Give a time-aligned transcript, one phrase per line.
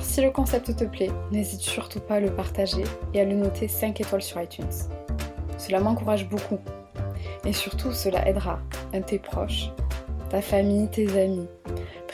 [0.00, 3.34] alors si le concept te plaît, n'hésite surtout pas à le partager et à le
[3.34, 4.64] noter 5 étoiles sur iTunes.
[5.58, 6.58] Cela m'encourage beaucoup.
[7.44, 8.60] Et surtout, cela aidera
[8.94, 9.70] un tes proches,
[10.30, 11.46] ta famille, tes amis,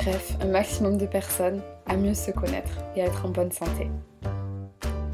[0.01, 3.89] bref, un maximum de personnes à mieux se connaître et à être en bonne santé.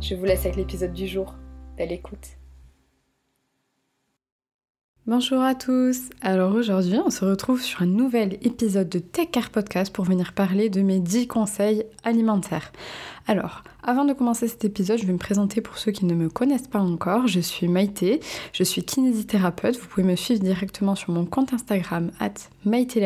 [0.00, 1.34] Je vous laisse avec l'épisode du jour.
[1.77, 2.41] Belle écoute.
[5.08, 6.11] Bonjour à tous.
[6.20, 10.33] Alors aujourd'hui, on se retrouve sur un nouvel épisode de Tech Care Podcast pour venir
[10.33, 12.70] parler de mes 10 conseils alimentaires.
[13.27, 16.28] Alors, avant de commencer cet épisode, je vais me présenter pour ceux qui ne me
[16.28, 17.27] connaissent pas encore.
[17.27, 18.20] Je suis Maïté,
[18.52, 19.77] je suis kinésithérapeute.
[19.77, 22.34] Vous pouvez me suivre directement sur mon compte Instagram at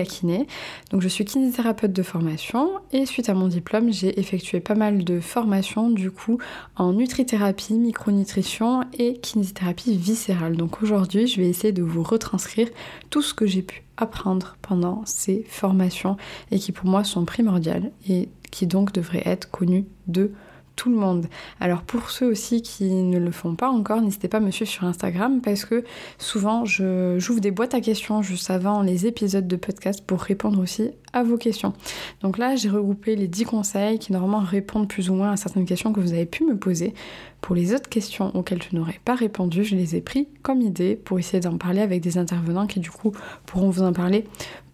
[0.04, 0.47] Kiné.
[0.91, 5.02] Donc je suis kinésithérapeute de formation et suite à mon diplôme, j'ai effectué pas mal
[5.02, 6.38] de formations du coup
[6.77, 10.56] en nutrithérapie, micronutrition et kinésithérapie viscérale.
[10.56, 12.69] Donc aujourd'hui, je vais essayer de vous retranscrire
[13.08, 16.19] tout ce que j'ai pu apprendre pendant ces formations
[16.50, 20.32] et qui pour moi sont primordiales et qui donc devraient être connues de
[20.77, 21.27] tout le monde.
[21.58, 24.70] Alors pour ceux aussi qui ne le font pas encore, n'hésitez pas à me suivre
[24.70, 25.84] sur Instagram parce que
[26.19, 30.91] souvent j'ouvre des boîtes à questions juste avant les épisodes de podcast pour répondre aussi
[31.12, 31.72] à vos questions.
[32.20, 35.64] Donc là j'ai regroupé les 10 conseils qui normalement répondent plus ou moins à certaines
[35.64, 36.94] questions que vous avez pu me poser.
[37.41, 40.97] Pour les autres questions auxquelles je n'aurais pas répondu, je les ai pris comme idée
[40.97, 43.12] pour essayer d'en parler avec des intervenants qui du coup
[43.47, 44.25] pourront vous en parler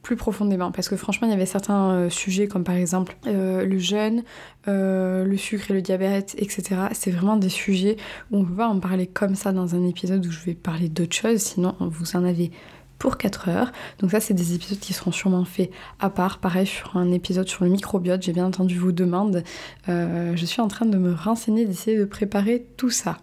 [0.02, 3.64] plus profondément parce que franchement il y avait certains euh, sujets comme par exemple euh,
[3.64, 4.24] le jeûne,
[4.68, 6.88] euh, le sucre et le diabète, etc.
[6.92, 7.96] C'est vraiment des sujets
[8.30, 10.88] où on peut pas en parler comme ça dans un épisode où je vais parler
[10.88, 12.50] d'autres choses, sinon vous en avez
[13.02, 13.72] pour 4 heures.
[13.98, 16.38] Donc ça, c'est des épisodes qui seront sûrement faits à part.
[16.38, 19.42] Pareil, sur un épisode sur le microbiote, j'ai bien entendu vos demandes.
[19.88, 23.18] Euh, je suis en train de me renseigner, d'essayer de préparer tout ça.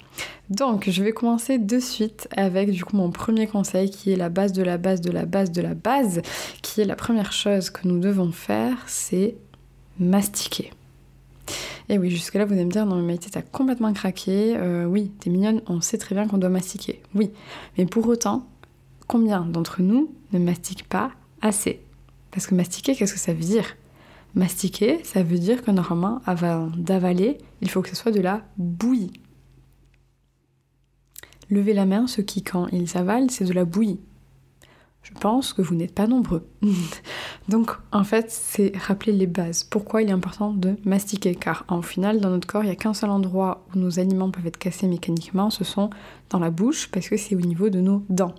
[0.50, 4.28] Donc, je vais commencer de suite avec du coup mon premier conseil qui est la
[4.28, 6.23] base de la base de la base de la base,
[6.61, 9.38] qui est la première chose que nous devons faire, c'est
[9.97, 10.72] mastiquer.
[11.88, 14.57] Et oui, jusque-là, vous allez me dire, non, mais Maïté, t'as complètement craqué.
[14.57, 17.01] Euh, oui, t'es mignonne, on sait très bien qu'on doit mastiquer.
[17.16, 17.31] Oui,
[17.78, 18.46] mais pour autant,
[19.09, 21.12] combien d'entre nous ne mastiquent pas
[21.42, 21.81] assez?
[22.31, 23.75] Parce que mastiquer, qu'est-ce que ça veut dire?
[24.36, 28.44] Mastiquer, ça veut dire que normalement, avant d'avaler, il faut que ce soit de la
[28.58, 29.12] bouillie.
[31.50, 34.00] Levez la main ceux qui, quand ils avalent, c'est de la bouillie.
[35.02, 36.47] Je pense que vous n'êtes pas nombreux.
[37.50, 39.64] Donc en fait, c'est rappeler les bases.
[39.64, 41.34] Pourquoi il est important de mastiquer?
[41.34, 44.30] Car en final, dans notre corps, il n'y a qu'un seul endroit où nos aliments
[44.30, 45.90] peuvent être cassés mécaniquement, ce sont
[46.29, 48.35] dans la bouche parce que c'est au niveau de nos dents.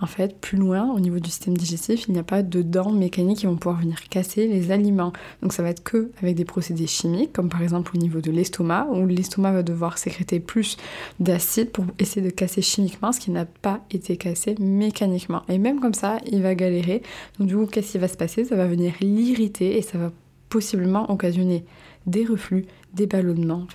[0.00, 2.92] En fait, plus loin, au niveau du système digestif, il n'y a pas de dents
[2.92, 5.12] mécaniques qui vont pouvoir venir casser les aliments.
[5.42, 8.30] Donc ça va être que avec des procédés chimiques, comme par exemple au niveau de
[8.30, 10.76] l'estomac, où l'estomac va devoir sécréter plus
[11.18, 15.42] d'acide pour essayer de casser chimiquement ce qui n'a pas été cassé mécaniquement.
[15.48, 17.02] Et même comme ça, il va galérer.
[17.38, 18.44] Donc du coup, qu'est-ce qui va se passer?
[18.44, 20.12] Ça va venir l'irriter et ça va
[20.48, 21.64] possiblement occasionner
[22.06, 23.66] des reflux, des ballonnements,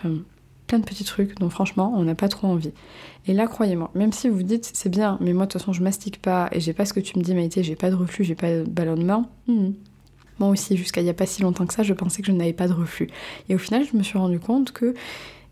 [0.67, 2.73] plein de petits trucs dont franchement on n'a pas trop envie.
[3.27, 5.83] Et là, croyez-moi, même si vous dites c'est bien, mais moi de toute façon je
[5.83, 8.23] mastique pas et j'ai pas ce que tu me dis, Maïté, j'ai pas de reflux,
[8.23, 9.29] j'ai pas de ballonnement.
[9.47, 9.71] Hmm.
[10.39, 12.33] Moi aussi, jusqu'à il y a pas si longtemps que ça, je pensais que je
[12.33, 13.07] n'avais pas de reflux.
[13.47, 14.93] Et au final, je me suis rendu compte que,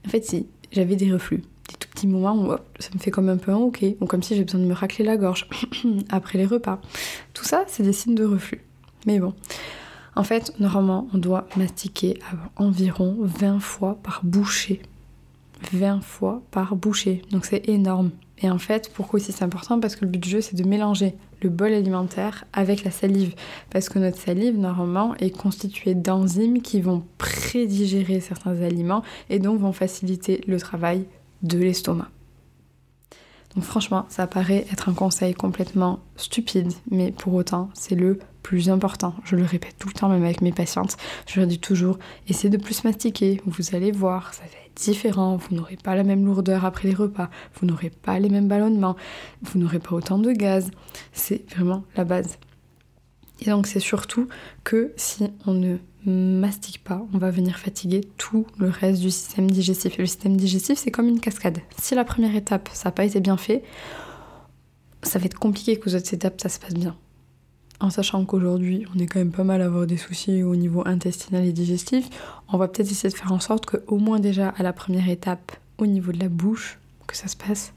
[0.05, 1.37] en fait, si, j'avais des reflux.
[1.69, 4.21] Des tout petits moments où ça me fait comme un peu un ok, ou comme
[4.21, 5.47] si j'ai besoin de me racler la gorge
[6.09, 6.81] après les repas.
[7.33, 8.61] Tout ça, c'est des signes de reflux.
[9.05, 9.33] Mais bon.
[10.15, 12.19] En fait, normalement, on doit mastiquer
[12.55, 14.81] environ 20 fois par bouchée
[15.71, 17.21] 20 fois par bouchée.
[17.31, 18.11] Donc c'est énorme.
[18.39, 19.79] Et en fait, pourquoi aussi c'est important?
[19.79, 23.35] Parce que le but du jeu, c'est de mélanger le bol alimentaire avec la salive.
[23.69, 29.59] Parce que notre salive, normalement, est constituée d'enzymes qui vont prédigérer certains aliments et donc
[29.59, 31.05] vont faciliter le travail
[31.41, 32.09] de l'estomac.
[33.55, 38.69] Donc franchement, ça paraît être un conseil complètement stupide, mais pour autant, c'est le plus
[38.69, 39.15] important.
[39.23, 40.97] Je le répète tout le temps, même avec mes patientes.
[41.27, 41.97] Je leur dis toujours,
[42.27, 43.41] essayez de plus mastiquer.
[43.45, 45.37] Vous allez voir, ça va être différent.
[45.37, 47.29] Vous n'aurez pas la même lourdeur après les repas.
[47.55, 48.95] Vous n'aurez pas les mêmes ballonnements.
[49.41, 50.69] Vous n'aurez pas autant de gaz.
[51.13, 52.37] C'est vraiment la base.
[53.41, 54.27] Et donc c'est surtout
[54.63, 59.49] que si on ne mastique pas, on va venir fatiguer tout le reste du système
[59.49, 59.97] digestif.
[59.97, 61.59] Et le système digestif, c'est comme une cascade.
[61.81, 63.63] Si la première étape, ça n'a pas été bien fait,
[65.01, 66.95] ça va être compliqué que aux autres étapes, ça se passe bien.
[67.79, 70.83] En sachant qu'aujourd'hui, on est quand même pas mal à avoir des soucis au niveau
[70.85, 72.07] intestinal et digestif,
[72.47, 75.51] on va peut-être essayer de faire en sorte qu'au moins déjà à la première étape,
[75.77, 77.73] au niveau de la bouche, que ça se passe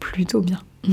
[0.00, 0.60] plutôt bien.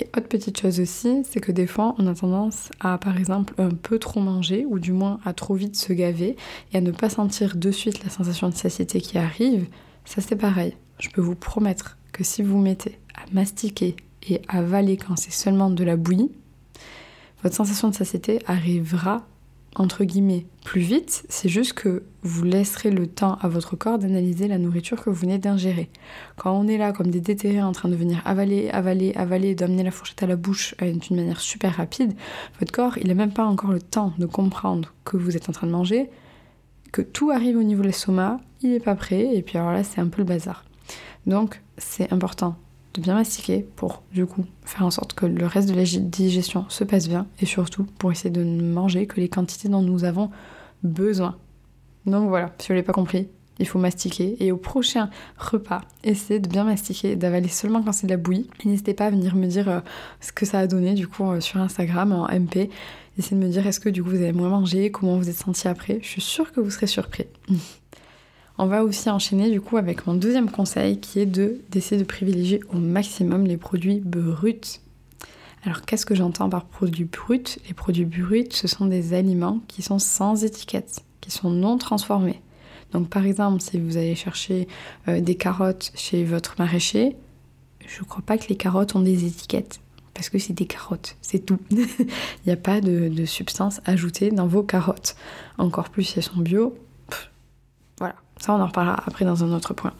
[0.00, 3.54] Et autre petite chose aussi, c'est que des fois, on a tendance à, par exemple,
[3.58, 6.36] un peu trop manger, ou du moins à trop vite se gaver,
[6.72, 9.66] et à ne pas sentir de suite la sensation de satiété qui arrive.
[10.04, 10.76] Ça, c'est pareil.
[11.00, 13.96] Je peux vous promettre que si vous mettez à mastiquer
[14.28, 16.30] et avaler quand c'est seulement de la bouillie,
[17.42, 19.26] votre sensation de satiété arrivera
[19.78, 24.48] entre guillemets plus vite, c'est juste que vous laisserez le temps à votre corps d'analyser
[24.48, 25.88] la nourriture que vous venez d'ingérer.
[26.36, 29.82] Quand on est là comme des déterrés en train de venir avaler, avaler, avaler, d'amener
[29.82, 32.14] la fourchette à la bouche euh, d'une manière super rapide,
[32.58, 35.52] votre corps, il n'a même pas encore le temps de comprendre que vous êtes en
[35.52, 36.10] train de manger,
[36.92, 39.84] que tout arrive au niveau de l'estomac, il n'est pas prêt, et puis alors là,
[39.84, 40.64] c'est un peu le bazar.
[41.26, 42.56] Donc, c'est important
[42.94, 46.64] de bien mastiquer pour du coup faire en sorte que le reste de la digestion
[46.68, 50.04] se passe bien et surtout pour essayer de ne manger que les quantités dont nous
[50.04, 50.30] avons
[50.82, 51.36] besoin.
[52.06, 56.40] Donc voilà, si vous l'avez pas compris, il faut mastiquer et au prochain repas, essayez
[56.40, 58.48] de bien mastiquer, d'avaler seulement quand c'est de la bouillie.
[58.64, 59.80] N'hésitez pas à venir me dire euh,
[60.20, 62.70] ce que ça a donné du coup euh, sur Instagram en MP.
[63.18, 65.36] Essayez de me dire est-ce que du coup vous avez moins mangé, comment vous êtes
[65.36, 65.98] senti après.
[66.02, 67.26] Je suis sûre que vous serez surpris.
[68.60, 72.06] On va aussi enchaîner du coup avec mon deuxième conseil qui est de d'essayer de
[72.06, 74.80] privilégier au maximum les produits bruts.
[75.62, 77.60] Alors qu'est-ce que j'entends par produits bruts?
[77.68, 82.42] Les produits bruts, ce sont des aliments qui sont sans étiquette, qui sont non transformés.
[82.90, 84.66] Donc par exemple, si vous allez chercher
[85.06, 87.16] euh, des carottes chez votre maraîcher,
[87.86, 89.78] je ne crois pas que les carottes ont des étiquettes.
[90.14, 91.60] Parce que c'est des carottes, c'est tout.
[91.70, 91.76] Il
[92.46, 95.14] n'y a pas de, de substance ajoutée dans vos carottes.
[95.58, 96.74] Encore plus si elles sont bio,
[98.38, 99.92] ça on en reparlera après dans un autre point.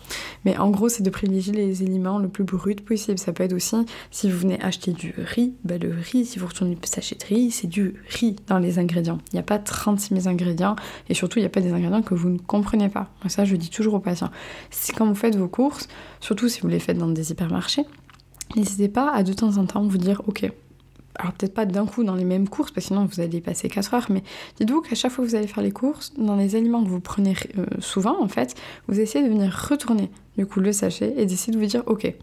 [0.45, 3.19] Mais en gros, c'est de privilégier les éléments le plus brut possible.
[3.19, 3.77] Ça peut être aussi,
[4.11, 7.51] si vous venez acheter du riz, bah le riz, si vous retournez le de riz,
[7.51, 9.19] c'est du riz dans les ingrédients.
[9.33, 10.77] Il n'y a pas 36 000 ingrédients
[11.09, 13.11] et surtout, il n'y a pas des ingrédients que vous ne comprenez pas.
[13.29, 14.31] Ça, je dis toujours aux patients.
[14.71, 15.89] C'est quand vous faites vos courses,
[16.21, 17.85] surtout si vous les faites dans des hypermarchés,
[18.57, 20.51] n'hésitez pas à de temps en temps vous dire, ok,
[21.19, 23.69] alors peut-être pas d'un coup dans les mêmes courses, parce que sinon vous allez passer
[23.69, 24.23] 4 heures, mais
[24.57, 27.01] dites-vous qu'à chaque fois que vous allez faire les courses, dans les aliments que vous
[27.01, 28.55] prenez euh, souvent, en fait,
[28.87, 32.15] vous essayez de venir retourner du coup le sachet et d'essayer de vous dire, ok,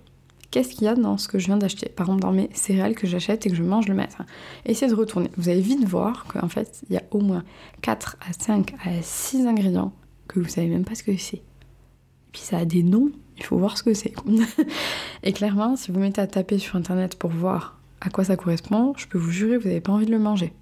[0.49, 1.89] qu'est-ce qu'il y a dans ce que je viens d'acheter?
[1.89, 4.25] Par exemple, dans mes céréales que j'achète et que je mange le matin.
[4.65, 5.29] Essayez de retourner.
[5.35, 7.43] Vous allez vite voir qu'en fait, il y a au moins
[7.81, 9.91] 4 à 5 à 6 ingrédients
[10.27, 11.41] que vous savez même pas ce que c'est.
[12.31, 14.13] Puis ça a des noms, il faut voir ce que c'est.
[15.23, 18.93] et clairement, si vous mettez à taper sur internet pour voir à quoi ça correspond,
[18.97, 20.53] je peux vous jurer, vous n'avez pas envie de le manger.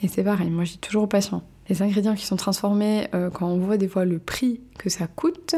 [0.00, 3.30] Et c'est pareil, moi je dis toujours aux patients, les ingrédients qui sont transformés, euh,
[3.30, 5.56] quand on voit des fois le prix que ça coûte,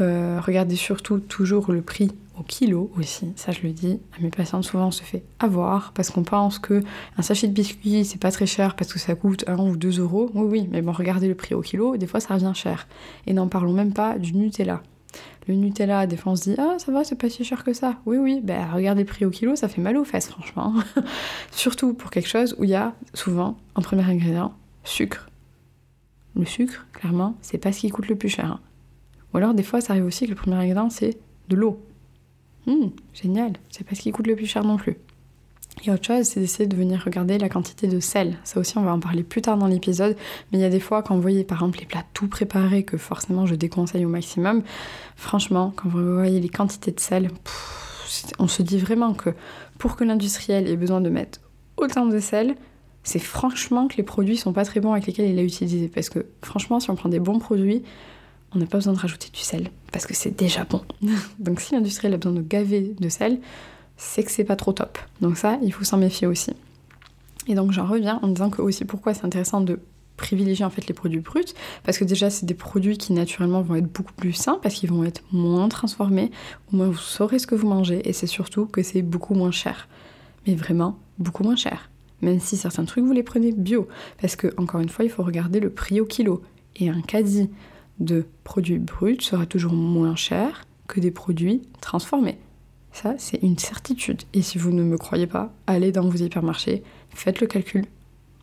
[0.00, 3.32] euh, regardez surtout toujours le prix au kilo aussi.
[3.36, 6.58] Ça, je le dis à mes patients, souvent on se fait avoir parce qu'on pense
[6.58, 6.82] que
[7.16, 10.00] un sachet de biscuits c'est pas très cher parce que ça coûte 1 ou 2
[10.00, 10.30] euros.
[10.34, 12.88] Oui, oui, mais bon, regardez le prix au kilo, des fois ça revient cher.
[13.26, 14.82] Et n'en parlons même pas du Nutella.
[15.46, 17.72] Le Nutella, des fois on se dit Ah, ça va, c'est pas si cher que
[17.72, 17.98] ça.
[18.06, 20.74] Oui, oui, ben regardez le prix au kilo, ça fait mal aux fesses, franchement.
[21.50, 25.28] Surtout pour quelque chose où il y a souvent, en premier ingrédient, sucre.
[26.34, 28.46] Le sucre, clairement, c'est pas ce qui coûte le plus cher.
[28.46, 28.60] Hein.
[29.32, 31.80] Ou alors, des fois, ça arrive aussi que le premier ingrédient, c'est de l'eau.
[32.66, 34.96] Hum, génial, c'est pas ce qui coûte le plus cher non plus.
[35.82, 38.38] Et autre chose, c'est d'essayer de venir regarder la quantité de sel.
[38.44, 40.16] Ça aussi, on va en parler plus tard dans l'épisode.
[40.50, 42.84] Mais il y a des fois, quand vous voyez par exemple les plats tout préparés,
[42.84, 44.62] que forcément je déconseille au maximum,
[45.16, 47.30] franchement, quand vous voyez les quantités de sel,
[48.38, 49.30] on se dit vraiment que
[49.78, 51.40] pour que l'industriel ait besoin de mettre
[51.76, 52.54] autant de sel,
[53.02, 55.88] c'est franchement que les produits sont pas très bons avec lesquels il a utilisé.
[55.88, 57.82] Parce que franchement, si on prend des bons produits,
[58.54, 59.70] on n'a pas besoin de rajouter du sel.
[59.92, 60.82] Parce que c'est déjà bon.
[61.38, 63.40] Donc si l'industriel a besoin de gaver de sel,
[63.96, 64.98] c'est que c'est pas trop top.
[65.20, 66.52] Donc ça, il faut s'en méfier aussi.
[67.46, 69.78] Et donc j'en reviens en disant que aussi pourquoi c'est intéressant de
[70.16, 71.42] privilégier en fait les produits bruts
[71.82, 74.88] parce que déjà c'est des produits qui naturellement vont être beaucoup plus sains parce qu'ils
[74.88, 76.30] vont être moins transformés,
[76.72, 79.50] au moins vous saurez ce que vous mangez et c'est surtout que c'est beaucoup moins
[79.50, 79.88] cher.
[80.46, 81.90] Mais vraiment beaucoup moins cher.
[82.22, 83.88] Même si certains trucs vous les prenez bio
[84.20, 86.42] parce que encore une fois, il faut regarder le prix au kilo
[86.76, 87.50] et un caddie
[88.00, 92.38] de produits bruts sera toujours moins cher que des produits transformés.
[92.94, 94.22] Ça, c'est une certitude.
[94.34, 97.86] Et si vous ne me croyez pas, allez dans vos hypermarchés, faites le calcul.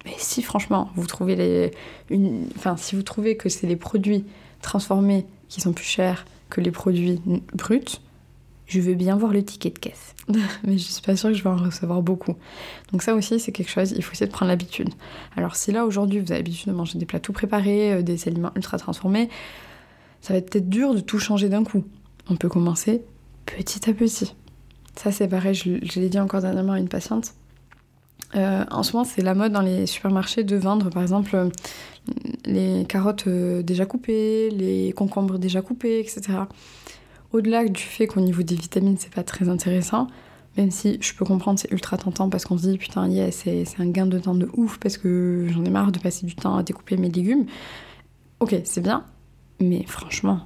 [0.03, 1.71] Mais si franchement, vous trouvez les,
[2.09, 4.25] une, enfin, si vous trouvez que c'est les produits
[4.61, 7.21] transformés qui sont plus chers que les produits
[7.53, 8.01] bruts,
[8.67, 10.15] je veux bien voir le ticket de caisse.
[10.67, 12.35] Mais je suis pas sûre que je vais en recevoir beaucoup.
[12.91, 14.89] Donc ça aussi, c'est quelque chose, il faut essayer de prendre l'habitude.
[15.37, 18.27] Alors si là, aujourd'hui, vous avez l'habitude de manger des plats tout préparés, euh, des
[18.27, 19.29] aliments ultra transformés,
[20.19, 21.85] ça va être peut-être dur de tout changer d'un coup.
[22.29, 23.01] On peut commencer
[23.45, 24.35] petit à petit.
[25.01, 27.33] Ça, c'est pareil, je, l'ai dit encore dernièrement à une patiente.
[28.35, 31.49] Euh, en ce moment, c'est la mode dans les supermarchés de vendre, par exemple, euh,
[32.45, 36.43] les carottes déjà coupées, les concombres déjà coupés, etc
[37.33, 40.07] au-delà du fait qu'au niveau des vitamines, c'est pas très intéressant,
[40.57, 43.65] même si je peux comprendre, c'est ultra tentant parce qu'on se dit putain, yeah, c'est
[43.79, 46.57] un gain de temps de ouf parce que j'en ai marre de passer du temps
[46.57, 47.45] à découper mes légumes.
[48.39, 49.05] Ok, c'est bien,
[49.59, 50.41] mais franchement,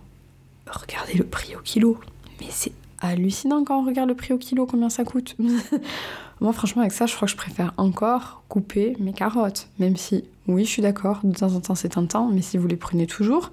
[0.67, 1.97] regardez le prix au kilo.
[2.39, 5.35] Mais c'est hallucinant quand on regarde le prix au kilo, combien ça coûte.
[6.41, 9.69] Moi, franchement, avec ça, je crois que je préfère encore couper mes carottes.
[9.79, 12.67] Même si, oui, je suis d'accord, de temps en temps c'est tentant, mais si vous
[12.67, 13.51] les prenez toujours,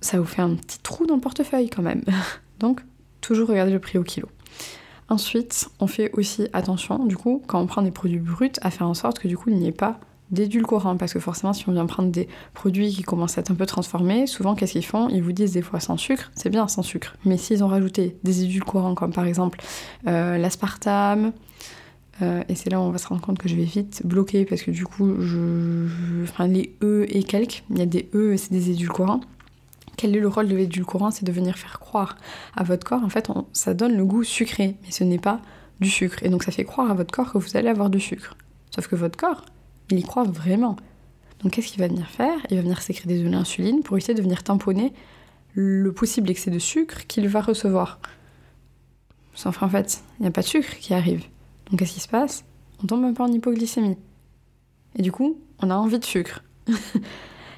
[0.00, 2.02] ça vous fait un petit trou dans le portefeuille quand même.
[2.58, 2.80] Donc,
[3.20, 4.28] toujours regarder le prix au kilo.
[5.08, 8.86] Ensuite, on fait aussi attention, du coup, quand on prend des produits bruts, à faire
[8.86, 10.00] en sorte que du coup, il n'y ait pas
[10.32, 10.96] d'édulcorant.
[10.96, 13.66] Parce que forcément, si on vient prendre des produits qui commencent à être un peu
[13.66, 15.08] transformés, souvent, qu'est-ce qu'ils font?
[15.08, 17.16] Ils vous disent des fois sans sucre, c'est bien sans sucre.
[17.24, 19.60] Mais s'ils ont rajouté des édulcorants, comme par exemple
[20.08, 21.32] euh, l'aspartame,
[22.20, 24.44] euh, et c'est là où on va se rendre compte que je vais vite bloquer
[24.44, 28.36] parce que du coup, je, enfin, les E et quelques, il y a des E,
[28.36, 29.20] c'est des édulcorants.
[29.96, 31.10] Quel est le rôle de l'édulcorant?
[31.10, 32.16] C'est de venir faire croire
[32.56, 35.40] à votre corps, en fait, ça donne le goût sucré, mais ce n'est pas
[35.80, 36.22] du sucre.
[36.22, 38.36] Et donc ça fait croire à votre corps que vous allez avoir du sucre.
[38.74, 39.44] Sauf que votre corps,
[39.92, 40.76] il y croit vraiment.
[41.42, 42.34] Donc qu'est-ce qu'il va venir faire?
[42.50, 44.92] Il va venir sécréter de l'insuline pour essayer de venir tamponner
[45.54, 48.00] le possible excès de sucre qu'il va recevoir.
[49.34, 51.24] Sauf qu'en fait, il n'y a pas de sucre qui arrive.
[51.70, 52.44] Donc qu'est-ce qui se passe?
[52.82, 53.96] On tombe un peu en hypoglycémie.
[54.96, 56.42] Et du coup, on a envie de sucre.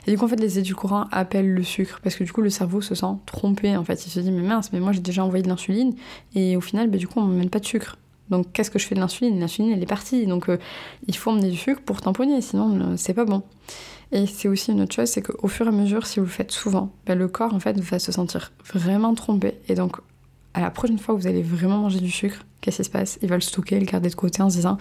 [0.06, 2.50] Et du coup, en fait, les édulcorants appellent le sucre parce que du coup, le
[2.50, 3.76] cerveau se sent trompé.
[3.76, 5.94] En fait, il se dit, mais mince, mais moi j'ai déjà envoyé de l'insuline
[6.34, 7.96] et au final, bah, du coup, on m'amène pas de sucre.
[8.30, 9.38] Donc, qu'est-ce que je fais de l'insuline?
[9.38, 10.26] L'insuline, elle est partie.
[10.26, 10.58] Donc, euh,
[11.06, 13.42] il faut emmener du sucre pour tamponner, sinon, euh, c'est pas bon.
[14.12, 16.30] Et c'est aussi une autre chose, c'est qu'au fur et à mesure, si vous le
[16.30, 19.54] faites souvent, bah, le corps, en fait, va se sentir vraiment trompé.
[19.68, 19.96] Et donc,
[20.54, 23.18] à la prochaine fois où vous allez vraiment manger du sucre, qu'est-ce qui se passe?
[23.22, 24.78] Il va le stocker, le garder de côté en se disant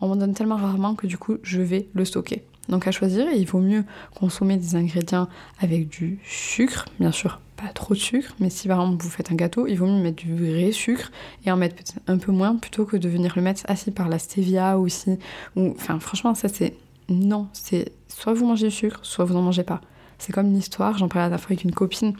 [0.00, 2.42] on m'en donne tellement rarement que du coup, je vais le stocker.
[2.68, 5.28] Donc à choisir, il vaut mieux consommer des ingrédients
[5.60, 9.32] avec du sucre, bien sûr pas trop de sucre, mais si par exemple vous faites
[9.32, 11.10] un gâteau, il vaut mieux mettre du vrai sucre
[11.44, 14.18] et en mettre un peu moins plutôt que de venir le mettre assis par la
[14.18, 15.18] stevia aussi.
[15.56, 16.74] Ou, enfin franchement ça c'est
[17.08, 19.80] non, c'est soit vous mangez du sucre, soit vous n'en mangez pas.
[20.18, 22.14] C'est comme une histoire, j'en parlais la dernière fois avec une copine,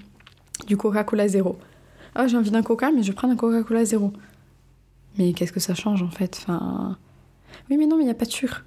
[0.67, 1.59] du Coca-Cola zéro.
[2.15, 4.13] Ah j'ai envie d'un Coca, mais je prends un Coca-Cola zéro.
[5.19, 6.39] Mais qu'est-ce que ça change en fait?
[6.41, 6.97] Enfin,
[7.71, 8.65] oui mais non mais il n'y a pas de sucre.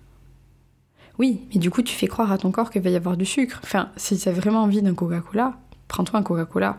[1.20, 3.26] Oui, mais du coup, tu fais croire à ton corps qu'il va y avoir du
[3.26, 3.60] sucre.
[3.62, 5.58] Enfin, si tu as vraiment envie d'un Coca-Cola,
[5.90, 6.78] prends-toi un Coca-Cola.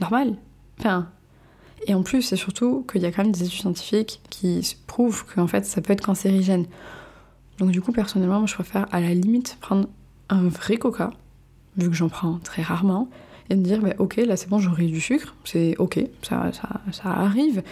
[0.00, 0.34] Normal.
[0.80, 1.08] Enfin.
[1.86, 5.24] Et en plus, c'est surtout qu'il y a quand même des études scientifiques qui prouvent
[5.32, 6.66] qu'en fait, ça peut être cancérigène.
[7.58, 9.86] Donc, du coup, personnellement, moi, je préfère à la limite prendre
[10.28, 11.10] un vrai Coca,
[11.76, 13.08] vu que j'en prends très rarement,
[13.50, 16.50] et me dire, bah, ok, là, c'est bon, j'aurai du sucre, c'est ok, ça,
[17.04, 17.62] arrive,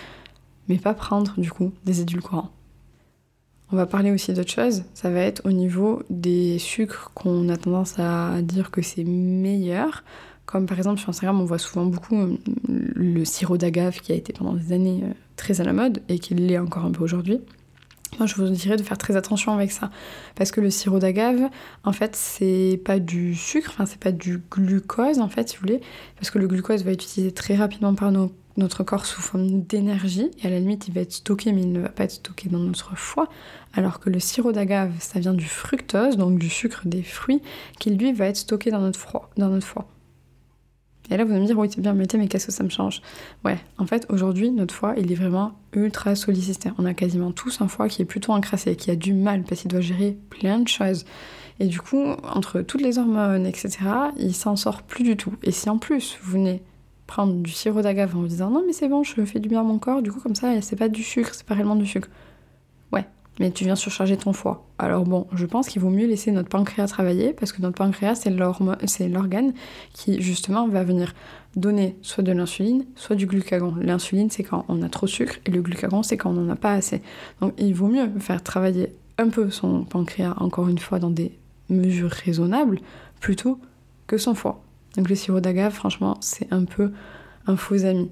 [0.68, 2.50] mais pas prendre, du coup, des édulcorants.
[3.72, 7.56] On va parler aussi d'autre chose, ça va être au niveau des sucres qu'on a
[7.56, 10.04] tendance à dire que c'est meilleur.
[10.52, 12.36] Comme par exemple sur Instagram, on voit souvent beaucoup euh,
[12.68, 16.18] le sirop d'agave qui a été pendant des années euh, très à la mode et
[16.18, 17.40] qui l'est encore un peu aujourd'hui.
[18.18, 19.90] Moi, je vous dirais de faire très attention avec ça.
[20.34, 21.48] Parce que le sirop d'agave,
[21.84, 25.62] en fait, c'est pas du sucre, enfin, c'est pas du glucose, en fait, si vous
[25.62, 25.80] voulez.
[26.16, 28.12] Parce que le glucose va être utilisé très rapidement par
[28.58, 31.72] notre corps sous forme d'énergie, et à la limite il va être stocké, mais il
[31.72, 33.30] ne va pas être stocké dans notre foie,
[33.72, 37.40] alors que le sirop d'agave, ça vient du fructose, donc du sucre des fruits,
[37.78, 39.30] qui lui va être stocké dans notre foie.
[41.10, 43.02] Et là vous allez me dire, oui c'est bien, mais qu'est-ce que ça me change?
[43.44, 46.70] Ouais, en fait aujourd'hui notre foie il est vraiment ultra sollicité.
[46.78, 49.62] On a quasiment tous un foie qui est plutôt encrassé, qui a du mal parce
[49.62, 51.04] qu'il doit gérer plein de choses.
[51.60, 53.78] Et du coup, entre toutes les hormones, etc.,
[54.18, 55.34] il s'en sort plus du tout.
[55.42, 56.62] Et si en plus vous venez
[57.06, 59.60] prendre du sirop d'agave en vous disant non mais c'est bon, je fais du bien
[59.60, 61.86] à mon corps, du coup comme ça c'est pas du sucre, c'est pas réellement du
[61.86, 62.08] sucre.
[63.40, 64.66] Mais tu viens surcharger ton foie.
[64.78, 68.16] Alors bon, je pense qu'il vaut mieux laisser notre pancréas travailler parce que notre pancréas
[68.16, 68.30] c'est
[69.08, 69.54] l'organe
[69.94, 71.14] qui justement va venir
[71.56, 73.74] donner soit de l'insuline, soit du glucagon.
[73.80, 76.52] L'insuline c'est quand on a trop de sucre et le glucagon c'est quand on n'en
[76.52, 77.00] a pas assez.
[77.40, 81.32] Donc il vaut mieux faire travailler un peu son pancréas encore une fois dans des
[81.68, 82.80] mesures raisonnables
[83.20, 83.58] plutôt
[84.06, 84.62] que son foie.
[84.96, 86.92] Donc le sirop d'agave, franchement, c'est un peu
[87.46, 88.10] un faux ami.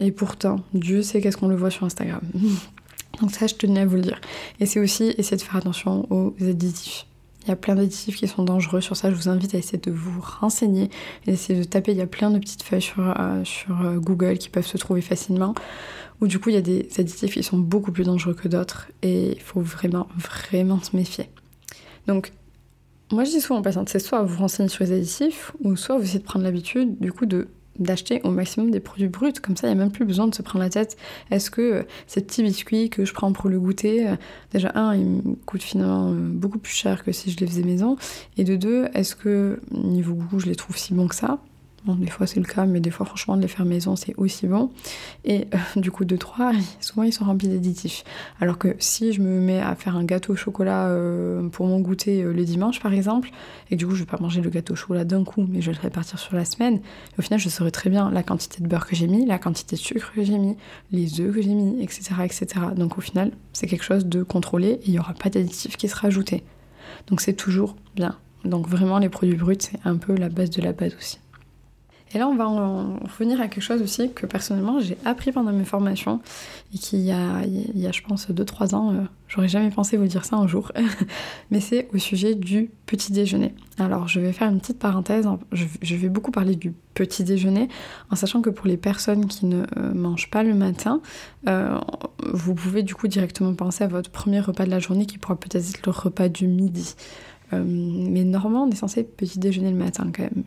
[0.00, 2.22] Et pourtant, Dieu sait qu'est-ce qu'on le voit sur Instagram.
[3.20, 4.20] Donc ça, je tenais à vous le dire.
[4.60, 7.06] Et c'est aussi essayer de faire attention aux additifs.
[7.44, 9.10] Il y a plein d'additifs qui sont dangereux sur ça.
[9.10, 10.90] Je vous invite à essayer de vous renseigner
[11.26, 11.92] et d'essayer de taper.
[11.92, 15.00] Il y a plein de petites feuilles sur, euh, euh, Google qui peuvent se trouver
[15.00, 15.54] facilement.
[16.20, 18.88] Où du coup, il y a des additifs qui sont beaucoup plus dangereux que d'autres.
[19.02, 21.28] Et il faut vraiment, vraiment se méfier.
[22.06, 22.32] Donc,
[23.10, 25.98] moi je dis souvent aux patients, c'est soit vous renseignez sur les additifs, ou soit
[25.98, 27.48] vous essayez de prendre l'habitude du coup de
[27.78, 29.32] d'acheter au maximum des produits bruts.
[29.42, 30.96] Comme ça, il n'y a même plus besoin de se prendre la tête.
[31.30, 34.16] Est-ce que euh, ces petits biscuits que je prends pour le goûter, euh,
[34.52, 37.62] déjà, un, ils me coûtent finalement euh, beaucoup plus cher que si je les faisais
[37.62, 37.96] maison.
[38.36, 41.38] Et de deux, est-ce que niveau goût, je les trouve si bons que ça?
[41.84, 44.14] Bon, des fois c'est le cas, mais des fois franchement de les faire maison c'est
[44.16, 44.70] aussi bon.
[45.24, 48.04] Et euh, du coup de 3, souvent ils sont remplis d'additifs.
[48.40, 51.80] Alors que si je me mets à faire un gâteau au chocolat euh, pour mon
[51.80, 53.30] goûter euh, le dimanche par exemple,
[53.68, 55.60] et que du coup je vais pas manger le gâteau au chocolat d'un coup, mais
[55.60, 56.80] je vais le répartir sur la semaine,
[57.18, 59.74] au final je saurai très bien la quantité de beurre que j'ai mis, la quantité
[59.74, 60.56] de sucre que j'ai mis,
[60.92, 62.46] les œufs que j'ai mis, etc., etc.
[62.76, 65.88] Donc au final c'est quelque chose de contrôlé et il n'y aura pas d'additifs qui
[65.88, 66.44] sera ajouté.
[67.08, 68.16] Donc c'est toujours bien.
[68.44, 71.18] Donc vraiment les produits bruts c'est un peu la base de la base aussi.
[72.14, 75.52] Et là, on va en revenir à quelque chose aussi que personnellement j'ai appris pendant
[75.52, 76.20] mes formations
[76.74, 79.96] et qui, y a, il y a je pense, 2-3 ans, euh, j'aurais jamais pensé
[79.96, 80.72] vous dire ça un jour,
[81.50, 83.54] mais c'est au sujet du petit déjeuner.
[83.78, 87.68] Alors, je vais faire une petite parenthèse, je vais beaucoup parler du petit déjeuner,
[88.10, 91.00] en sachant que pour les personnes qui ne euh, mangent pas le matin,
[91.48, 91.78] euh,
[92.30, 95.36] vous pouvez du coup directement penser à votre premier repas de la journée qui pourra
[95.36, 96.94] peut-être être le repas du midi.
[97.52, 100.44] mais normalement, on est censé petit déjeuner le matin quand même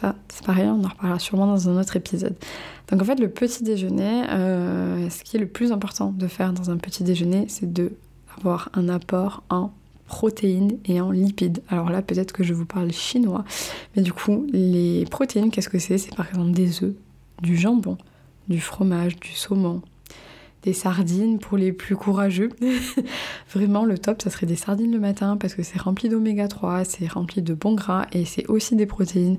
[0.00, 2.36] ça, c'est pareil, on en reparlera sûrement dans un autre épisode.
[2.88, 6.52] Donc en fait, le petit déjeuner, euh, ce qui est le plus important de faire
[6.52, 7.90] dans un petit déjeuner, c'est de
[8.36, 9.72] avoir un apport en
[10.06, 11.62] protéines et en lipides.
[11.68, 13.44] Alors là, peut-être que je vous parle chinois,
[13.96, 15.98] mais du coup, les protéines, qu'est-ce que c'est?
[15.98, 16.94] C'est par exemple des œufs,
[17.42, 17.98] du jambon,
[18.46, 19.82] du fromage, du saumon,
[20.62, 22.50] des sardines pour les plus courageux.
[23.52, 26.84] Vraiment, le top, ça serait des sardines le matin parce que c'est rempli d'oméga 3,
[26.84, 29.38] c'est rempli de bons gras et c'est aussi des protéines.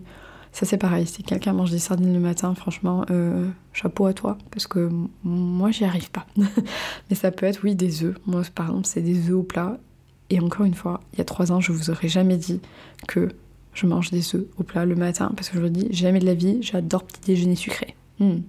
[0.51, 4.38] Ça c'est pareil, si quelqu'un mange des sardines le matin, franchement, euh, chapeau à toi,
[4.51, 4.89] parce que
[5.24, 6.25] moi j'y arrive pas.
[7.10, 8.17] Mais ça peut être, oui, des œufs.
[8.26, 9.78] Moi par exemple, c'est des œufs au plat.
[10.32, 12.62] Et encore une fois, il y a trois ans, je vous aurais jamais dit
[13.08, 13.30] que
[13.73, 16.26] je mange des œufs au plat le matin, parce que je vous dis, jamais de
[16.26, 17.95] la vie, j'adore petit déjeuner sucré.
[18.19, 18.39] Hmm.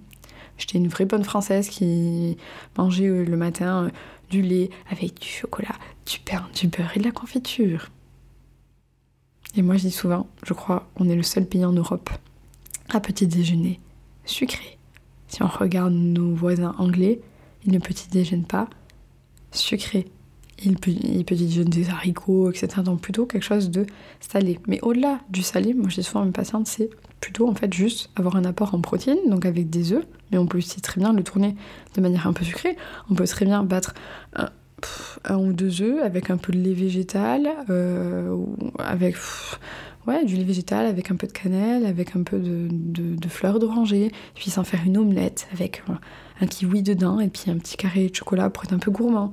[0.57, 2.37] J'étais une vraie bonne française qui
[2.77, 3.89] mangeait euh, le matin euh,
[4.29, 5.75] du lait avec du chocolat,
[6.05, 7.89] du pain, du beurre et de la confiture.
[9.55, 12.09] Et moi je dis souvent, je crois, on est le seul pays en Europe
[12.89, 13.79] à petit déjeuner
[14.25, 14.77] sucré.
[15.27, 17.21] Si on regarde nos voisins anglais,
[17.65, 18.67] ils ne petit déjeunent pas
[19.51, 20.07] sucré.
[20.63, 22.81] Ils, petit déjeunent des haricots, etc.
[22.83, 23.85] Donc plutôt quelque chose de
[24.19, 24.59] salé.
[24.67, 27.73] Mais au-delà du salé, moi je dis souvent à mes patientes, c'est plutôt en fait
[27.73, 31.01] juste avoir un apport en protéines, donc avec des œufs, mais on peut aussi très
[31.01, 31.55] bien le tourner
[31.95, 32.77] de manière un peu sucrée.
[33.09, 33.93] On peut très bien battre
[34.35, 34.49] un,
[35.25, 38.35] un ou deux œufs avec un peu de lait végétal, euh,
[38.79, 39.15] avec
[40.07, 43.59] ouais, du lait végétal, avec un peu de cannelle, avec un peu de, de, fleurs
[43.59, 45.83] d'oranger, puis s'en faire une omelette avec
[46.41, 49.31] un kiwi dedans et puis un petit carré de chocolat pour être un peu gourmand.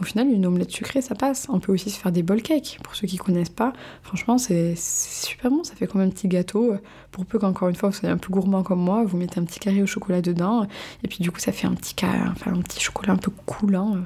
[0.00, 1.46] Au final, une omelette sucrée, ça passe.
[1.50, 2.78] On peut aussi se faire des bol cakes.
[2.82, 5.62] Pour ceux qui connaissent pas, franchement, c'est super bon.
[5.62, 6.74] Ça fait comme un petit gâteau.
[7.10, 9.44] Pour peu qu'encore une fois, vous soyez un peu gourmand comme moi, vous mettez un
[9.44, 10.66] petit carré au chocolat dedans.
[11.04, 13.98] Et puis du coup, ça fait un petit, enfin, un petit chocolat un peu coulant.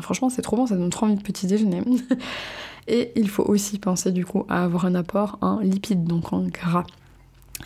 [0.00, 1.82] Franchement, c'est trop bon, ça donne trop envie de petit déjeuner.
[2.88, 6.42] Et il faut aussi penser du coup à avoir un apport en lipides, donc en
[6.42, 6.84] gras.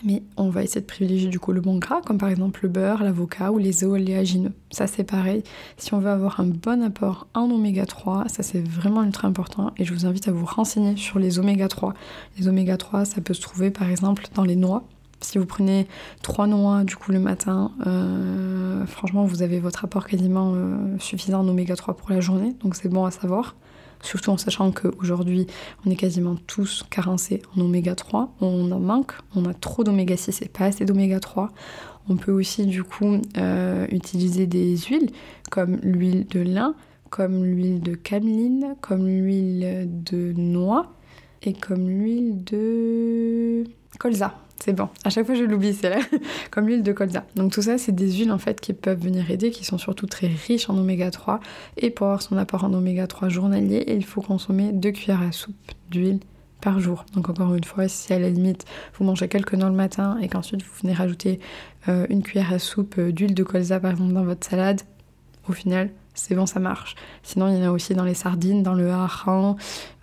[0.05, 2.69] Mais on va essayer de privilégier du coup le bon gras, comme par exemple le
[2.69, 4.53] beurre, l'avocat ou les oléagineux.
[4.71, 5.43] Ça c'est pareil.
[5.77, 9.73] Si on veut avoir un bon apport en oméga 3, ça c'est vraiment ultra important
[9.77, 11.93] et je vous invite à vous renseigner sur les oméga 3.
[12.39, 14.85] Les oméga 3, ça peut se trouver par exemple dans les noix,
[15.21, 15.87] si vous prenez
[16.23, 21.41] trois noix du coup le matin, euh, franchement vous avez votre apport quasiment euh, suffisant
[21.41, 23.57] en oméga 3 pour la journée, donc c'est bon à savoir.
[24.03, 25.47] Surtout en sachant qu'aujourd'hui
[25.85, 30.17] on est quasiment tous carencés en oméga 3, on en manque, on a trop d'oméga
[30.17, 31.51] 6 et pas assez d'oméga 3.
[32.09, 35.11] On peut aussi du coup euh, utiliser des huiles
[35.51, 36.75] comme l'huile de lin,
[37.11, 40.95] comme l'huile de cameline, comme l'huile de noix
[41.43, 43.65] et comme l'huile de
[44.01, 44.35] colza.
[44.63, 44.89] C'est bon.
[45.05, 46.01] À chaque fois, je l'oublie, c'est là.
[46.51, 47.25] Comme l'huile de colza.
[47.37, 50.07] Donc tout ça, c'est des huiles en fait qui peuvent venir aider, qui sont surtout
[50.07, 51.41] très riches en oméga 3.
[51.77, 55.33] Et pour avoir son apport en oméga 3 journalier, il faut consommer 2 cuillères à
[55.33, 55.55] soupe
[55.91, 56.19] d'huile
[56.61, 57.05] par jour.
[57.15, 58.65] Donc encore une fois, si à la limite
[58.99, 61.41] vous mangez quelques noix le matin et qu'ensuite vous venez rajouter
[61.89, 64.83] euh, une cuillère à soupe euh, d'huile de colza par exemple dans votre salade,
[65.49, 66.97] au final c'est bon, ça marche.
[67.23, 69.57] Sinon il y en a aussi dans les sardines, dans le hareng,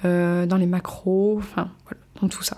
[0.05, 2.57] euh, dans les macros, enfin voilà, dans tout ça.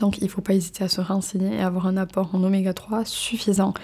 [0.00, 2.72] Donc il ne faut pas hésiter à se renseigner et avoir un apport en oméga
[2.72, 3.74] 3 suffisant.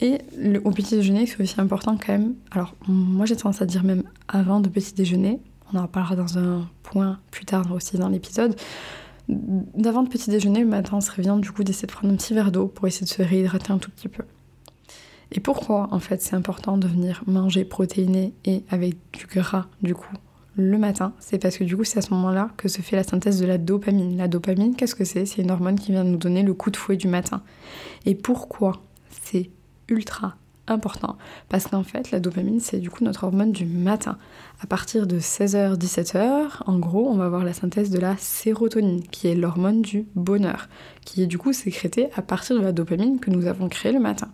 [0.00, 2.34] Et le, au petit déjeuner, c'est aussi important quand même.
[2.50, 5.40] Alors moi j'ai tendance à dire même avant de petit déjeuner,
[5.72, 8.56] on en parlera dans un point plus tard aussi dans l'épisode,
[9.28, 12.34] d'avant le petit déjeuner, le matin, on bien du coup d'essayer de prendre un petit
[12.34, 14.24] verre d'eau pour essayer de se réhydrater un tout petit peu.
[15.32, 19.94] Et pourquoi en fait c'est important de venir manger protéiné et avec du gras du
[19.94, 20.14] coup
[20.56, 23.02] le matin C'est parce que du coup c'est à ce moment-là que se fait la
[23.02, 24.16] synthèse de la dopamine.
[24.16, 25.26] La dopamine, qu'est-ce que c'est?
[25.26, 27.42] C'est une hormone qui vient nous donner le coup de fouet du matin.
[28.06, 28.82] Et pourquoi
[29.22, 29.50] c'est
[29.88, 30.36] ultra
[30.66, 31.16] important?
[31.48, 34.18] Parce qu'en fait la dopamine c'est du coup notre hormone du matin.
[34.60, 39.02] À partir de 16h 17h, en gros, on va avoir la synthèse de la sérotonine
[39.02, 40.68] qui est l'hormone du bonheur
[41.04, 44.00] qui est du coup sécrétée à partir de la dopamine que nous avons créée le
[44.00, 44.30] matin.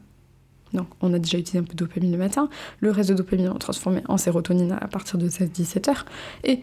[0.77, 2.49] Donc on a déjà utilisé un peu de dopamine le matin,
[2.81, 6.05] le reste de dopamine on va transformer en sérotonine à partir de 16-17h
[6.45, 6.61] et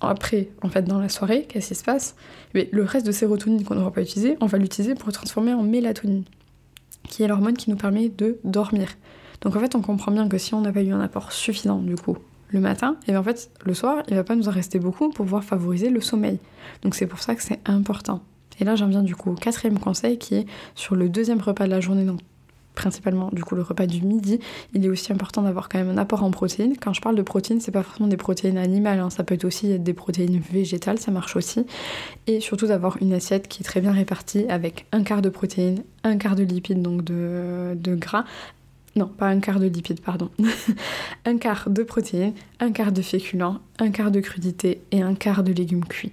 [0.00, 2.14] après, en fait, dans la soirée, qu'est-ce qui se passe?
[2.54, 5.52] Mais Le reste de sérotonine qu'on n'aura pas utilisé, on va l'utiliser pour le transformer
[5.52, 6.22] en mélatonine
[7.08, 8.88] qui est l'hormone qui nous permet de dormir.
[9.40, 11.78] Donc en fait, on comprend bien que si on n'a pas eu un apport suffisant
[11.78, 12.16] du coup
[12.48, 15.10] le matin, et bien en fait le soir, il va pas nous en rester beaucoup
[15.10, 16.38] pour pouvoir favoriser le sommeil.
[16.82, 18.22] Donc c'est pour ça que c'est important.
[18.60, 21.66] Et là, j'en viens du coup au quatrième conseil qui est sur le deuxième repas
[21.66, 22.04] de la journée,
[22.78, 24.38] principalement du coup le repas du midi,
[24.72, 26.76] il est aussi important d'avoir quand même un apport en protéines.
[26.80, 29.10] Quand je parle de protéines, c'est pas forcément des protéines animales, hein.
[29.10, 31.66] ça peut être aussi des protéines végétales, ça marche aussi.
[32.28, 35.82] Et surtout d'avoir une assiette qui est très bien répartie avec un quart de protéines,
[36.04, 38.24] un quart de lipides, donc de, de gras,
[38.94, 40.30] non, pas un quart de lipides, pardon.
[41.24, 45.42] un quart de protéines, un quart de féculents, un quart de crudités et un quart
[45.42, 46.12] de légumes cuits.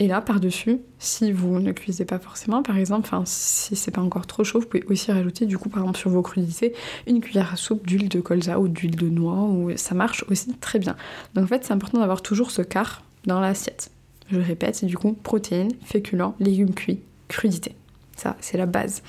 [0.00, 4.00] Et là, par-dessus, si vous ne cuisez pas forcément, par exemple, enfin, si c'est pas
[4.00, 6.72] encore trop chaud, vous pouvez aussi rajouter, du coup, par exemple, sur vos crudités,
[7.08, 10.54] une cuillère à soupe d'huile de colza ou d'huile de noix, ou ça marche aussi
[10.54, 10.94] très bien.
[11.34, 13.90] Donc en fait, c'est important d'avoir toujours ce quart dans l'assiette.
[14.30, 17.74] Je répète, c'est du coup protéines, féculents, légumes cuits, crudités.
[18.16, 19.02] Ça, c'est la base.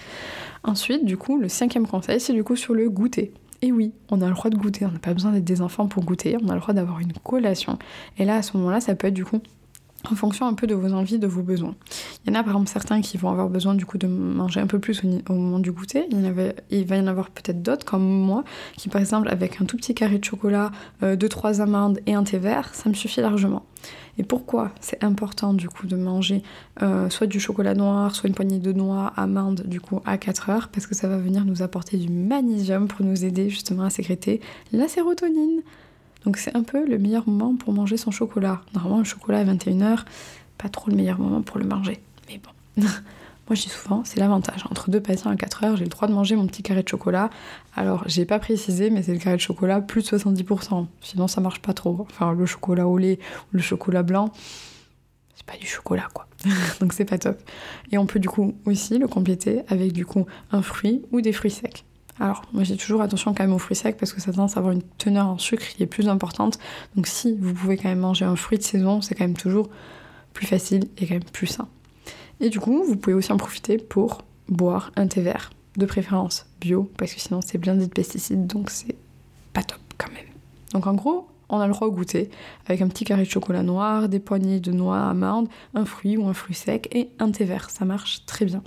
[0.63, 3.31] Ensuite, du coup, le cinquième conseil, c'est du coup sur le goûter.
[3.61, 5.87] Et oui, on a le droit de goûter, on n'a pas besoin d'être des enfants
[5.87, 7.77] pour goûter, on a le droit d'avoir une collation.
[8.17, 9.41] Et là, à ce moment-là, ça peut être du coup
[10.09, 11.75] en fonction un peu de vos envies, de vos besoins.
[12.23, 14.59] Il y en a par exemple certains qui vont avoir besoin du coup de manger
[14.59, 16.05] un peu plus au, moment du goûter.
[16.11, 18.43] Il, y avait, il, va y en avoir peut-être d'autres comme moi
[18.77, 20.71] qui par exemple avec un tout petit carré de chocolat,
[21.03, 23.65] euh, deux trois amandes et un thé vert, ça me suffit largement.
[24.17, 26.43] Et pourquoi c'est important du coup de manger
[26.81, 30.49] euh, soit du chocolat noir, soit une poignée de noix, amandes du coup à 4
[30.49, 30.67] heures?
[30.67, 34.41] Parce que ça va venir nous apporter du magnésium pour nous aider justement à sécréter
[34.73, 35.61] la sérotonine.
[36.25, 38.61] Donc c'est un peu le meilleur moment pour manger son chocolat.
[38.73, 40.03] Normalement, le chocolat à 21h,
[40.57, 41.99] pas trop le meilleur moment pour le manger.
[42.27, 44.63] Mais bon, moi je dis souvent, c'est l'avantage.
[44.69, 47.29] Entre deux patients à 4h, j'ai le droit de manger mon petit carré de chocolat.
[47.75, 50.87] Alors, j'ai pas précisé, mais c'est le carré de chocolat plus de 70%.
[51.01, 52.05] Sinon, ça marche pas trop.
[52.09, 53.19] Enfin, le chocolat au lait
[53.53, 54.31] ou le chocolat blanc,
[55.35, 56.27] c'est pas du chocolat quoi.
[56.81, 57.39] Donc c'est pas top.
[57.91, 61.31] Et on peut du coup aussi le compléter avec du coup un fruit ou des
[61.31, 61.85] fruits secs.
[62.19, 64.59] Alors, moi j'ai toujours attention quand même aux fruits secs parce que ça tendance à
[64.59, 66.59] avoir une teneur en sucre qui est plus importante.
[66.95, 69.69] Donc, si vous pouvez quand même manger un fruit de saison, c'est quand même toujours
[70.33, 71.67] plus facile et quand même plus sain.
[72.41, 76.45] Et du coup, vous pouvez aussi en profiter pour boire un thé vert, de préférence
[76.59, 78.95] bio, parce que sinon c'est blindé de pesticides, donc c'est
[79.53, 80.25] pas top quand même.
[80.73, 82.29] Donc en gros, on a le droit au goûter
[82.67, 86.27] avec un petit carré de chocolat noir, des poignées de noix amandes, un fruit ou
[86.27, 87.69] un fruit sec et un thé vert.
[87.69, 88.63] Ça marche très bien.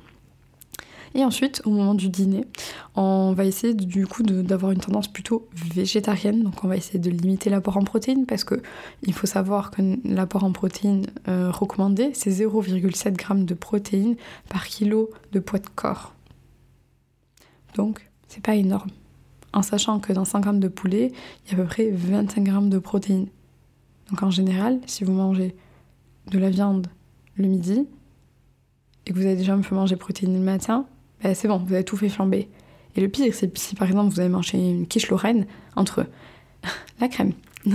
[1.14, 2.46] Et ensuite, au moment du dîner,
[2.94, 6.42] on va essayer du coup d'avoir une tendance plutôt végétarienne.
[6.42, 8.62] Donc on va essayer de limiter l'apport en protéines parce que
[9.03, 14.16] il faut savoir que l'apport en protéines euh, recommandé, c'est 0,7 g de protéines
[14.48, 16.14] par kilo de poids de corps.
[17.77, 18.90] Donc c'est pas énorme.
[19.53, 21.12] En sachant que dans 100 g de poulet,
[21.44, 23.29] il y a à peu près 25 g de protéines.
[24.11, 25.55] Donc en général, si vous mangez
[26.31, 26.87] de la viande
[27.37, 27.87] le midi
[29.07, 30.87] et que vous avez déjà un peu mangé protéines le matin,
[31.22, 32.48] bah, c'est bon, vous avez tout fait flamber.
[32.96, 36.06] Et le pire, c'est si par exemple vous avez mangé une quiche lorraine entre
[37.00, 37.32] la crème,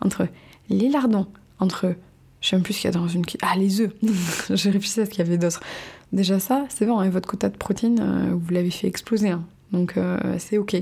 [0.00, 0.26] entre
[0.68, 1.26] les lardons,
[1.58, 1.94] entre
[2.40, 3.40] je sais même plus ce qu'il y a dans une quiche.
[3.42, 3.92] Ah, les œufs
[4.50, 5.60] J'ai réfléchi à ce qu'il y avait d'autre.
[6.12, 9.30] Déjà ça, c'est bon, et votre quota de protéines, euh, vous l'avez fait exploser.
[9.30, 9.44] Hein.
[9.72, 10.76] Donc euh, c'est ok.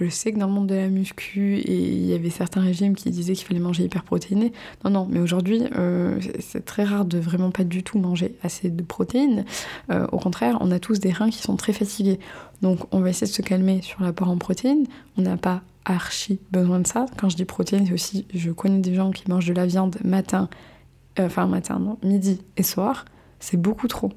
[0.00, 3.10] Je sais que dans le monde de la muscu, il y avait certains régimes qui
[3.10, 4.52] disaient qu'il fallait manger hyper protéiné.
[4.84, 8.70] Non, non, mais aujourd'hui, euh, c'est très rare de vraiment pas du tout manger assez
[8.70, 9.44] de protéines.
[9.90, 12.18] Euh, au contraire, on a tous des reins qui sont très fatigués.
[12.60, 14.86] Donc, on va essayer de se calmer sur l'apport en protéines.
[15.16, 17.06] On n'a pas archi besoin de ça.
[17.16, 19.96] Quand je dis protéines, c'est aussi, je connais des gens qui mangent de la viande
[20.02, 20.48] matin,
[21.20, 23.04] euh, enfin matin, non, midi et soir.
[23.38, 24.10] C'est beaucoup trop.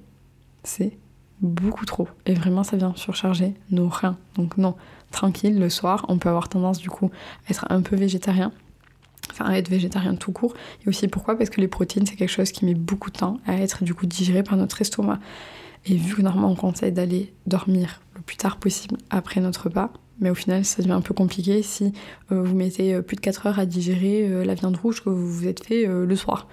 [0.63, 0.97] C'est
[1.41, 2.07] beaucoup trop.
[2.25, 4.17] Et vraiment, ça vient surcharger nos reins.
[4.37, 4.75] Donc, non
[5.11, 6.05] tranquille le soir.
[6.09, 7.11] On peut avoir tendance du coup
[7.47, 8.51] à être un peu végétarien.
[9.31, 10.53] Enfin, à être végétarien tout court.
[10.85, 11.37] Et aussi pourquoi?
[11.37, 13.93] Parce que les protéines, c'est quelque chose qui met beaucoup de temps à être du
[13.93, 15.19] coup digéré par notre estomac.
[15.85, 19.91] Et vu que normalement on conseille d'aller dormir le plus tard possible après notre repas,
[20.19, 21.93] Mais au final, ça devient un peu compliqué si
[22.31, 25.47] euh, vous mettez plus de 4 heures à digérer la viande rouge que vous vous
[25.47, 26.47] êtes fait le soir.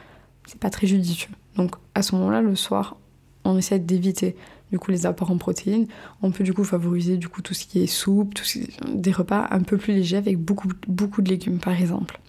[0.46, 1.30] C'est pas très judicieux.
[1.56, 2.96] Donc à ce moment-là, le soir,
[3.44, 4.36] on essaie d'éviter
[4.72, 5.86] du coup les apports en protéines.
[6.22, 8.34] On peut du coup favoriser du coup tout ce qui est soupe,
[8.88, 12.20] des repas un peu plus légers avec beaucoup, beaucoup de légumes par exemple.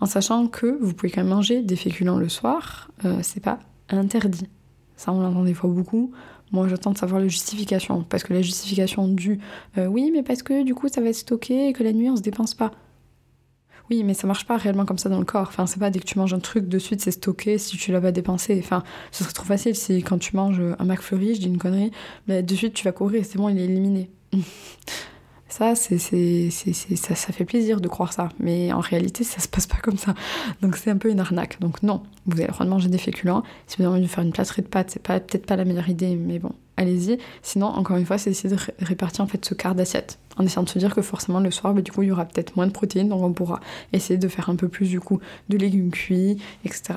[0.00, 3.58] En sachant que vous pouvez quand même manger des féculents le soir, euh, c'est pas
[3.88, 4.48] interdit.
[4.96, 6.12] Ça on l'entend des fois beaucoup.
[6.50, 9.40] Moi j'attends de savoir la justification, parce que la justification du
[9.78, 12.10] euh, oui mais parce que du coup ça va être stocké et que la nuit
[12.10, 12.72] on se dépense pas.
[13.92, 15.48] Oui, mais ça marche pas réellement comme ça dans le corps.
[15.48, 17.92] Enfin, c'est pas dès que tu manges un truc, de suite c'est stocké si tu
[17.92, 18.58] l'as pas dépensé.
[18.58, 21.90] Enfin, ce serait trop facile si quand tu manges un McFlurry, je dis une connerie,
[22.26, 24.10] bah, de suite tu vas courir, c'est bon, il est éliminé.
[25.48, 29.66] Ça, c'est, ça, ça fait plaisir de croire ça, mais en réalité, ça se passe
[29.66, 30.14] pas comme ça.
[30.62, 31.60] Donc c'est un peu une arnaque.
[31.60, 33.42] Donc non, vous avez le droit de manger des féculents.
[33.66, 35.66] Si vous avez envie de faire une plâtrée de pâtes, c'est pas, peut-être pas la
[35.66, 37.18] meilleure idée, mais bon, allez-y.
[37.42, 40.62] Sinon, encore une fois, c'est essayer de répartir en fait ce quart d'assiette, en essayant
[40.62, 42.66] de se dire que forcément le soir, bah, du coup, il y aura peut-être moins
[42.66, 43.60] de protéines, donc on pourra
[43.92, 46.94] essayer de faire un peu plus du coup de légumes cuits, etc.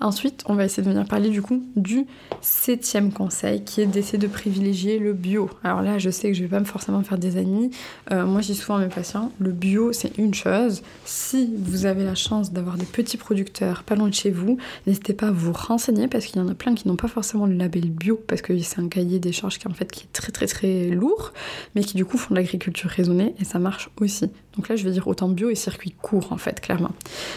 [0.00, 2.06] Ensuite, on va essayer de venir parler du coup du
[2.40, 5.48] septième conseil qui est d'essayer de privilégier le bio.
[5.62, 7.70] Alors là, je sais que je vais pas forcément faire des amis.
[8.10, 10.82] Euh, moi, j'ai souvent à mes patients, le bio c'est une chose.
[11.04, 15.14] Si vous avez la chance d'avoir des petits producteurs pas loin de chez vous, n'hésitez
[15.14, 17.54] pas à vous renseigner parce qu'il y en a plein qui n'ont pas forcément le
[17.54, 20.32] label bio parce que c'est un cahier des charges qui en fait qui est très
[20.32, 21.32] très très lourd,
[21.74, 24.30] mais qui du coup font de l'agriculture raisonnée et ça marche aussi.
[24.56, 26.92] Donc là, je vais dire autant bio et circuit court en fait, clairement.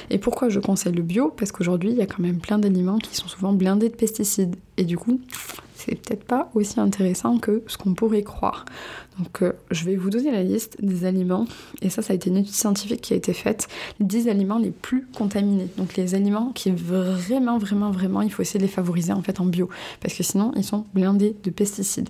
[0.10, 1.34] Et pourquoi je conseille le bio?
[1.36, 4.56] Parce qu'aujourd'hui, il y a quand même plein d'aliments qui sont souvent blindés de pesticides.
[4.78, 5.20] Et du coup,
[5.76, 8.66] c'est peut-être pas aussi intéressant que ce qu'on pourrait croire.
[9.20, 11.46] Donc euh, je vais vous donner la liste des aliments,
[11.82, 13.68] et ça ça a été une étude scientifique qui a été faite,
[14.00, 15.68] les 10 aliments les plus contaminés.
[15.78, 19.40] Donc les aliments qui vraiment, vraiment, vraiment, il faut essayer de les favoriser en fait
[19.40, 19.70] en bio,
[20.02, 22.10] parce que sinon ils sont blindés de pesticides.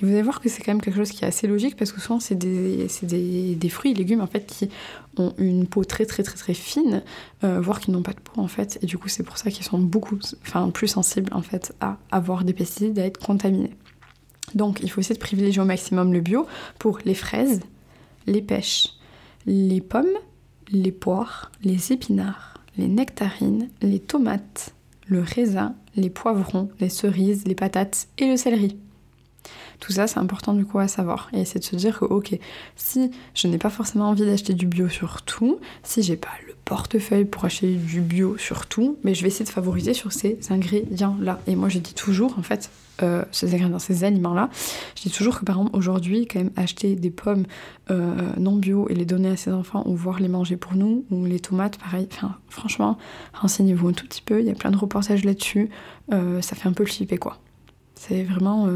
[0.00, 1.92] Et vous allez voir que c'est quand même quelque chose qui est assez logique, parce
[1.92, 4.68] que souvent c'est des, des, des, fruits et légumes en fait qui
[5.16, 7.02] ont une peau très très très très fine,
[7.44, 9.50] euh, voire qui n'ont pas de peau en fait, et du coup c'est pour ça
[9.50, 13.72] qu'ils sont beaucoup, enfin plus sensibles en fait à avoir des pesticides, à être contaminés.
[14.54, 16.46] Donc il faut essayer de privilégier au maximum le bio
[16.78, 17.60] pour les fraises,
[18.26, 18.88] les pêches,
[19.46, 20.04] les pommes,
[20.70, 24.74] les poires, les épinards, les nectarines, les tomates,
[25.06, 28.76] le raisin, les poivrons, les cerises, les patates et le céleri.
[29.80, 31.28] Tout ça, c'est important du coup à savoir.
[31.32, 32.38] Et essayer de se dire que, ok,
[32.76, 36.54] si je n'ai pas forcément envie d'acheter du bio sur tout, si j'ai pas le
[36.64, 40.38] portefeuille pour acheter du bio sur tout, mais je vais essayer de favoriser sur ces
[40.50, 41.40] ingrédients-là.
[41.46, 42.70] Et moi, je dis toujours, en fait,
[43.02, 44.48] euh, ces ingrédients, ces aliments-là.
[44.96, 47.44] Je dis toujours que par exemple aujourd'hui, quand même acheter des pommes
[47.90, 51.04] euh, non bio et les donner à ses enfants ou voir les manger pour nous,
[51.10, 52.08] ou les tomates, pareil.
[52.10, 52.96] Enfin, franchement,
[53.34, 54.40] renseignez-vous un tout petit peu.
[54.40, 55.68] Il y a plein de reportages là-dessus.
[56.12, 57.38] Euh, ça fait un peu flipper quoi.
[57.94, 58.68] C'est vraiment,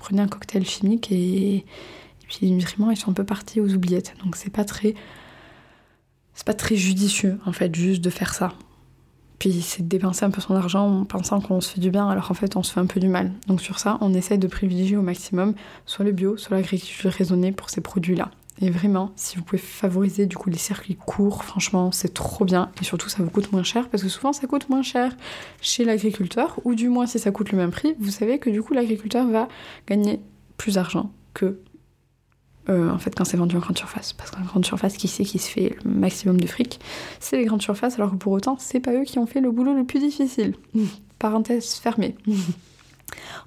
[0.00, 1.64] prenez un cocktail chimique et, et
[2.26, 4.14] puis les nutriments ils sont un peu partis aux oubliettes.
[4.24, 4.94] Donc c'est pas très,
[6.34, 8.54] c'est pas très judicieux en fait juste de faire ça.
[9.38, 12.08] Puis c'est de dépenser un peu son argent en pensant qu'on se fait du bien
[12.08, 13.32] alors qu'en fait on se fait un peu du mal.
[13.46, 15.54] Donc sur ça, on essaye de privilégier au maximum
[15.86, 18.30] soit le bio, soit l'agriculture raisonnée pour ces produits-là.
[18.62, 22.70] Et vraiment, si vous pouvez favoriser du coup les circuits courts, franchement, c'est trop bien.
[22.80, 25.16] Et surtout, ça vous coûte moins cher parce que souvent, ça coûte moins cher
[25.62, 28.62] chez l'agriculteur, ou du moins, si ça coûte le même prix, vous savez que du
[28.62, 29.48] coup, l'agriculteur va
[29.86, 30.20] gagner
[30.58, 31.58] plus d'argent que
[32.68, 34.12] euh, en fait quand c'est vendu en grande surface.
[34.12, 36.80] Parce qu'en grande surface, qui sait qui se fait le maximum de fric?
[37.18, 39.50] C'est les grandes surfaces, alors que pour autant, c'est pas eux qui ont fait le
[39.50, 40.54] boulot le plus difficile.
[41.18, 42.14] Parenthèse fermée.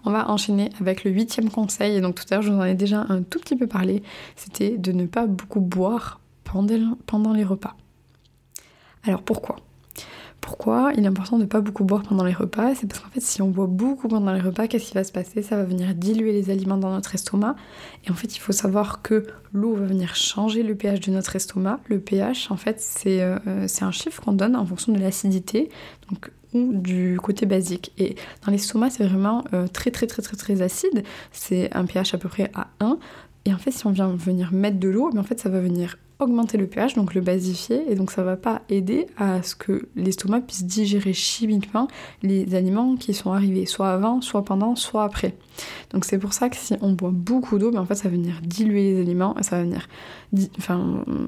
[0.06, 2.64] On va enchaîner avec le huitième conseil, et donc tout à l'heure je vous en
[2.64, 4.04] ai déjà un tout petit peu parlé,
[4.36, 6.20] c'était de ne pas beaucoup boire
[7.06, 7.76] pendant, les repas.
[9.04, 9.58] Alors pourquoi?
[10.40, 12.76] Pourquoi il est important de ne pas beaucoup boire pendant les repas?
[12.76, 15.14] C'est parce qu'en fait, si on boit beaucoup pendant les repas, qu'est-ce qui va se
[15.14, 15.42] passer?
[15.42, 17.56] Ça va venir diluer les aliments dans notre estomac.
[18.06, 21.38] Et en fait, il faut savoir que l'eau va venir changer le pH de notre
[21.38, 21.80] estomac.
[21.88, 23.38] Le pH, en fait, c'est euh,
[23.80, 25.70] un chiffre qu'on donne en fonction de l'acidité.
[26.54, 27.92] Du côté basique.
[27.98, 31.04] Et dans l'estomac, c'est vraiment euh, très très très très très acide.
[31.32, 32.98] C'est un pH à peu près à 1.
[33.46, 35.60] Et en fait, si on vient venir mettre de l'eau, mais en fait, ça va
[35.60, 39.56] venir augmenter le pH, donc le basifier, et donc ça va pas aider à ce
[39.56, 41.88] que l'estomac puisse digérer chimiquement
[42.22, 45.36] les aliments qui sont arrivés, soit avant, soit pendant, soit après.
[45.92, 48.12] Donc c'est pour ça que si on boit beaucoup d'eau, mais en fait ça va
[48.12, 49.88] venir diluer les aliments, et ça va venir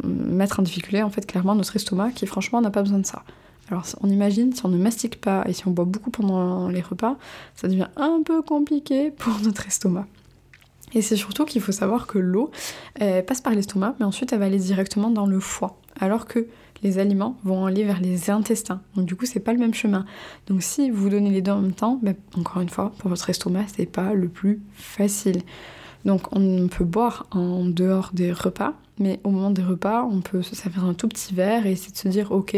[0.04, 3.24] mettre en difficulté en fait clairement notre estomac qui franchement n'a pas besoin de ça.
[3.70, 6.82] Alors on imagine si on ne mastique pas et si on boit beaucoup pendant les
[6.82, 7.18] repas,
[7.56, 10.08] ça devient un peu compliqué pour notre estomac.
[10.94, 12.52] Et c'est surtout qu'il faut savoir que l'eau
[13.00, 15.78] passe par l'estomac, mais ensuite elle va aller directement dans le foie.
[16.00, 16.48] Alors que
[16.84, 18.82] les aliments vont aller vers les intestins.
[18.96, 20.06] Donc du coup, c'est pas le même chemin.
[20.48, 23.30] Donc si vous donnez les deux en même temps, ben, encore une fois, pour votre
[23.30, 25.42] estomac, c'est pas le plus facile.
[26.06, 30.42] Donc on peut boire en dehors des repas, mais au moment des repas, on peut
[30.42, 32.56] se servir un tout petit verre et essayer de se dire ok,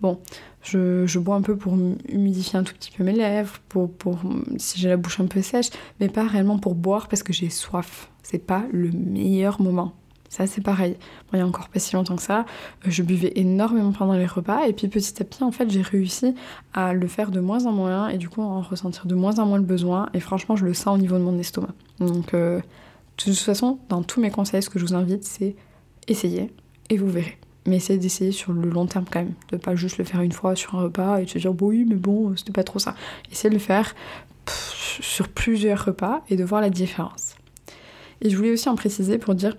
[0.00, 0.18] bon,
[0.62, 1.74] je, bois un peu pour
[2.08, 4.20] humidifier un tout petit peu mes lèvres, pour, pour
[4.58, 7.50] si j'ai la bouche un peu sèche, mais pas réellement pour boire parce que j'ai
[7.50, 8.10] soif.
[8.22, 9.94] C'est pas le meilleur moment.
[10.28, 10.92] Ça, c'est pareil.
[10.92, 12.46] Moi, il y a encore pas si longtemps que ça,
[12.86, 16.36] je buvais énormément pendant les repas, et puis petit à petit, en fait, j'ai réussi
[16.72, 19.46] à le faire de moins en moins, et du coup, en ressentir de moins en
[19.46, 21.74] moins le besoin, et franchement, je le sens au niveau de mon estomac.
[21.98, 22.60] Donc, euh,
[23.26, 25.56] de toute façon, dans tous mes conseils, ce que je vous invite, c'est
[26.08, 26.50] essayer,
[26.88, 27.38] et vous verrez.
[27.66, 30.32] Mais essayez d'essayer sur le long terme quand même, de pas juste le faire une
[30.32, 32.78] fois sur un repas et de se dire bon oui mais bon c'était pas trop
[32.78, 32.94] ça.
[33.30, 33.94] Essayez de le faire
[34.46, 37.36] sur plusieurs repas et de voir la différence.
[38.22, 39.56] Et je voulais aussi en préciser pour dire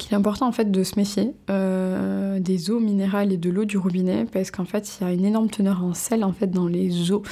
[0.00, 3.66] qu'il est important en fait de se méfier euh, des eaux minérales et de l'eau
[3.66, 6.48] du robinet parce qu'en fait il y a une énorme teneur en sel en fait
[6.48, 7.22] dans les eaux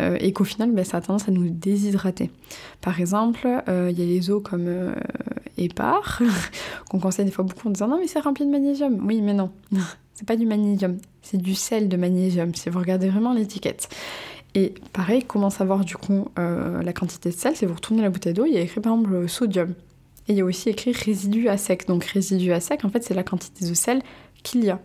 [0.00, 2.30] euh, et qu'au final ben, ça a tendance à nous déshydrater.
[2.82, 4.94] Par exemple, euh, il y a les eaux comme
[5.56, 6.20] Épar
[6.90, 9.02] qu'on conseille des fois beaucoup en disant non mais c'est rempli de magnésium.
[9.06, 9.50] Oui mais non,
[10.14, 13.88] c'est pas du magnésium, c'est du sel de magnésium si vous regardez vraiment l'étiquette.
[14.54, 17.54] Et pareil, comment savoir du coup la quantité de sel?
[17.54, 19.74] C'est vous retournez la bouteille d'eau, il y a écrit par exemple sodium.
[20.30, 21.88] Et il y a aussi écrit résidu à sec.
[21.88, 24.00] Donc résidu à sec, en fait, c'est la quantité de sel
[24.44, 24.80] qu'il y a.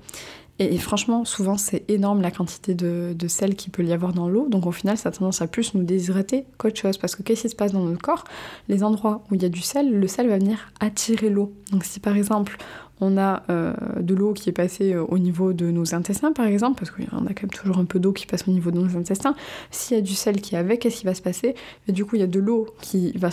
[0.57, 4.47] Et, franchement, souvent, c'est énorme la quantité de, sel qu'il peut y avoir dans l'eau.
[4.49, 6.97] Donc au final, ça a tendance à plus nous déshydrater qu'autre chose.
[6.97, 8.23] Parce que qu'est-ce qui se passe dans notre corps?
[8.69, 11.53] Les endroits où il y a du sel, le sel va venir attirer l'eau.
[11.71, 12.57] Donc si par exemple,
[13.01, 16.45] on a euh, de l'eau qui est passée euh, au niveau de nos intestins, par
[16.45, 18.79] exemple, parce qu'on a quand même toujours un peu d'eau qui passe au niveau de
[18.79, 19.35] nos intestins.
[19.71, 21.55] S'il y a du sel qui est avec, qu'est-ce qui va se passer?
[21.89, 23.29] Du coup, il y a de l'eau qui va,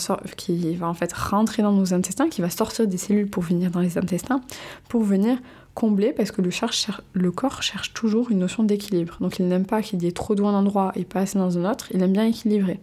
[0.83, 3.99] en fait rentrer dans nos intestins, qui va sortir des cellules pour venir dans les
[3.99, 4.41] intestins,
[4.89, 5.39] pour venir
[5.75, 9.17] combler, parce que le, corps cherche toujours une notion d'équilibre.
[9.21, 11.39] Donc il n'aime pas qu'il y ait trop d'eau à un endroit et pas assez
[11.39, 12.81] dans un autre, il aime bien équilibrer.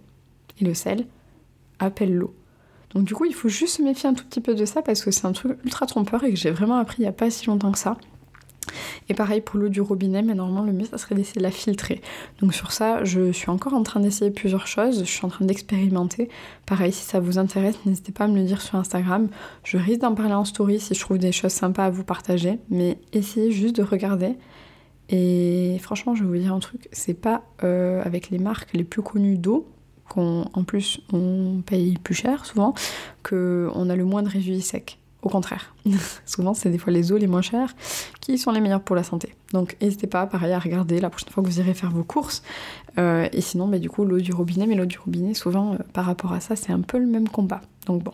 [0.59, 1.05] Et le sel
[1.77, 2.33] appelle l'eau.
[2.93, 5.03] Donc du coup, il faut juste se méfier un tout petit peu de ça parce
[5.03, 7.29] que c'est un truc ultra trompeur et que j'ai vraiment appris il n'y a pas
[7.29, 7.97] si longtemps que ça.
[9.09, 11.51] Et pareil pour l'eau du robinet, mais normalement le mieux ça serait d'essayer de la
[11.51, 12.01] filtrer.
[12.41, 15.45] Donc sur ça, je suis encore en train d'essayer plusieurs choses, je suis en train
[15.45, 16.29] d'expérimenter.
[16.65, 19.29] Pareil, si ça vous intéresse, n'hésitez pas à me le dire sur Instagram.
[19.63, 22.59] Je risque d'en parler en story si je trouve des choses sympas à vous partager,
[22.69, 24.35] mais essayez juste de regarder.
[25.09, 28.83] Et franchement, je vais vous dire un truc, c'est pas euh, avec les marques les
[28.83, 29.67] plus connues d'eau
[30.09, 32.73] qu'en plus on paye plus cher souvent,
[33.23, 34.97] qu'on a le moins de résidus secs.
[35.21, 35.75] Au contraire,
[36.25, 37.75] souvent c'est des fois les eaux les moins chères
[38.21, 39.35] qui sont les meilleures pour la santé.
[39.53, 42.41] Donc n'hésitez pas pareil à regarder la prochaine fois que vous irez faire vos courses.
[42.97, 45.77] Euh, et sinon, bah, du coup, l'eau du robinet, mais l'eau du robinet, souvent euh,
[45.93, 47.61] par rapport à ça, c'est un peu le même combat.
[47.85, 48.13] Donc bon,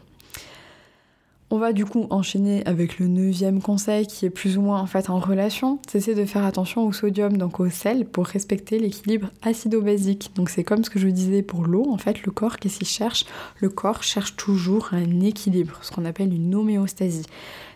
[1.52, 4.88] on va du coup enchaîner avec le neuvième conseil qui est plus ou moins en
[4.88, 9.30] fait en relation, c'est de faire attention au sodium, donc au sel, pour respecter l'équilibre
[9.44, 10.32] acido-basique.
[10.36, 12.88] Donc c'est comme ce que je disais pour l'eau, en fait le corps qu'est-ce qu'il
[12.88, 13.26] cherche?
[13.60, 17.26] Le corps cherche toujours un équilibre, ce qu'on appelle une homéostasie.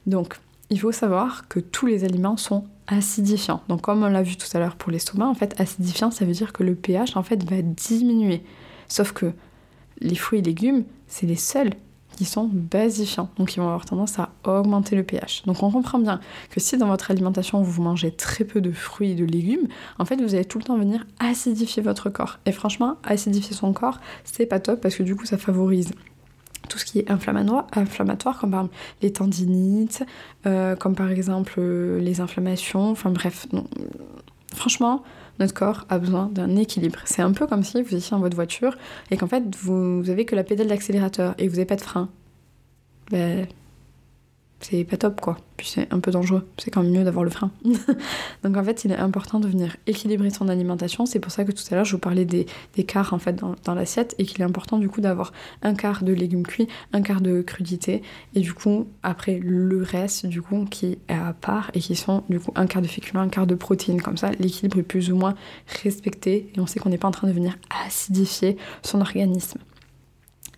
[0.08, 0.40] Donc
[0.72, 3.62] il faut savoir que tous les aliments sont acidifiants.
[3.70, 6.34] Donc comme on l'a vu tout à l'heure pour l'estomac, en fait acidifiant ça veut
[6.34, 8.42] dire que le pH va diminuer.
[8.88, 9.32] Sauf que
[10.02, 11.74] les fruits et légumes, c'est les seuls
[12.26, 15.44] sont basifiants, donc ils vont avoir tendance à augmenter le pH.
[15.46, 19.12] Donc on comprend bien que si dans votre alimentation vous mangez très peu de fruits
[19.12, 22.40] et de légumes, en fait vous allez tout le temps venir acidifier votre corps.
[22.46, 25.92] Et franchement, acidifier son corps, c'est pas top parce que du coup ça favorise
[26.68, 30.06] tout ce qui est inflammatoire, inflammatoire comme par exemple les tendinites,
[30.46, 33.48] euh, comme par exemple euh, les inflammations, enfin bref.
[34.54, 35.04] franchement,
[35.40, 37.00] notre corps a besoin d'un équilibre.
[37.06, 38.78] C'est un peu comme si vous étiez dans votre voiture
[39.12, 41.82] et qu'en fait vous, vous avez que la pédale d'accélérateur et vous n'avez pas de
[41.82, 42.10] frein.
[43.12, 43.48] Ben,
[44.60, 45.38] c'est pas top quoi.
[45.58, 47.52] Puis c'est un peu dangereux, c'est quand même mieux d'avoir le frein.
[48.44, 51.06] Donc en fait, il est important de venir équilibrer son alimentation.
[51.06, 52.46] C'est pour ça que tout à l'heure je vous parlais des,
[52.76, 56.04] des quarts en fait dans, l'assiette et qu'il est important du coup d'avoir un quart
[56.04, 58.02] de légumes cuits, un quart de crudités
[58.36, 62.24] et du coup après le reste du coup qui est à part et qui sont
[62.30, 64.02] du coup un quart de féculents, un quart de protéines.
[64.02, 65.36] Comme ça, l'équilibre est plus ou moins
[65.84, 69.60] respecté et on sait qu'on n'est pas en train de venir acidifier son organisme.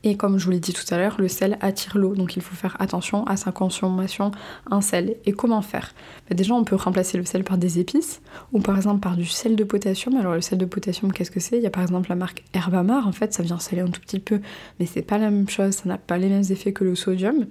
[0.03, 2.41] Et comme je vous l'ai dit tout à l'heure, le sel attire l'eau, donc il
[2.41, 4.31] faut faire attention à sa consommation
[4.69, 5.17] en sel.
[5.25, 5.93] Et comment faire?
[6.27, 9.25] Bah, Déjà, on peut remplacer le sel par des épices, ou par exemple par du
[9.25, 10.17] sel de potassium.
[10.17, 11.57] Alors le sel de potassium, qu'est-ce que c'est?
[11.57, 14.01] Il y a par exemple la marque Herbamar, en fait, ça vient saler un tout
[14.01, 14.41] petit peu,
[14.79, 17.45] mais c'est pas la même chose, ça n'a pas les mêmes effets que le sodium.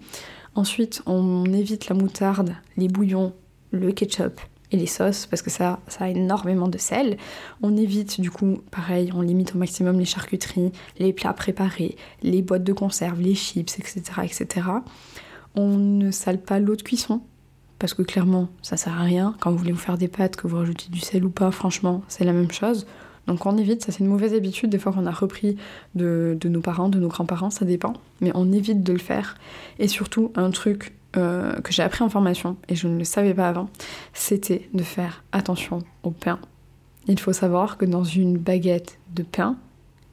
[0.57, 3.33] Ensuite, on évite la moutarde, les bouillons,
[3.71, 4.41] le ketchup,
[4.73, 7.17] et les sauces parce que ça, ça a énormément de sel.
[7.63, 12.43] On évite du coup, pareil, on limite au maximum les charcuteries, les plats préparés, les
[12.43, 14.03] boîtes de conserve, les chips, etc.
[14.25, 14.67] etc.
[15.55, 17.21] On ne sale pas l'eau de cuisson
[17.79, 19.35] parce que clairement ça sert à rien.
[19.41, 22.03] Quand vous voulez vous faire des pâtes, que vous rajoutez du sel ou pas, franchement
[22.09, 22.87] c'est la même chose.
[23.27, 25.57] Donc on évite, ça c'est une mauvaise habitude, des fois qu'on a repris
[25.95, 29.37] de, nos parents, de nos grands-parents, ça dépend, mais on évite de le faire.
[29.79, 33.35] Et surtout, un truc euh, que j'ai appris en formation, et je ne le savais
[33.35, 33.69] pas avant,
[34.13, 36.39] c'était de faire attention au pain.
[37.07, 39.57] Il faut savoir que dans une baguette de pain,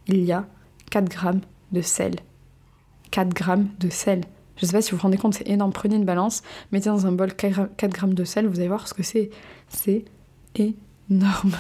[0.08, 0.46] il y a
[0.90, 1.42] 4 grammes
[1.72, 2.16] de sel.
[3.12, 4.22] 4 grammes de sel.
[4.56, 5.72] Je ne sais pas si vous vous rendez compte, c'est énorme.
[5.72, 6.42] Prenez une balance,
[6.72, 9.30] mettez dans un bol 4 grammes de sel, vous allez voir ce que c'est.
[9.70, 10.06] C'est
[10.56, 11.56] énorme.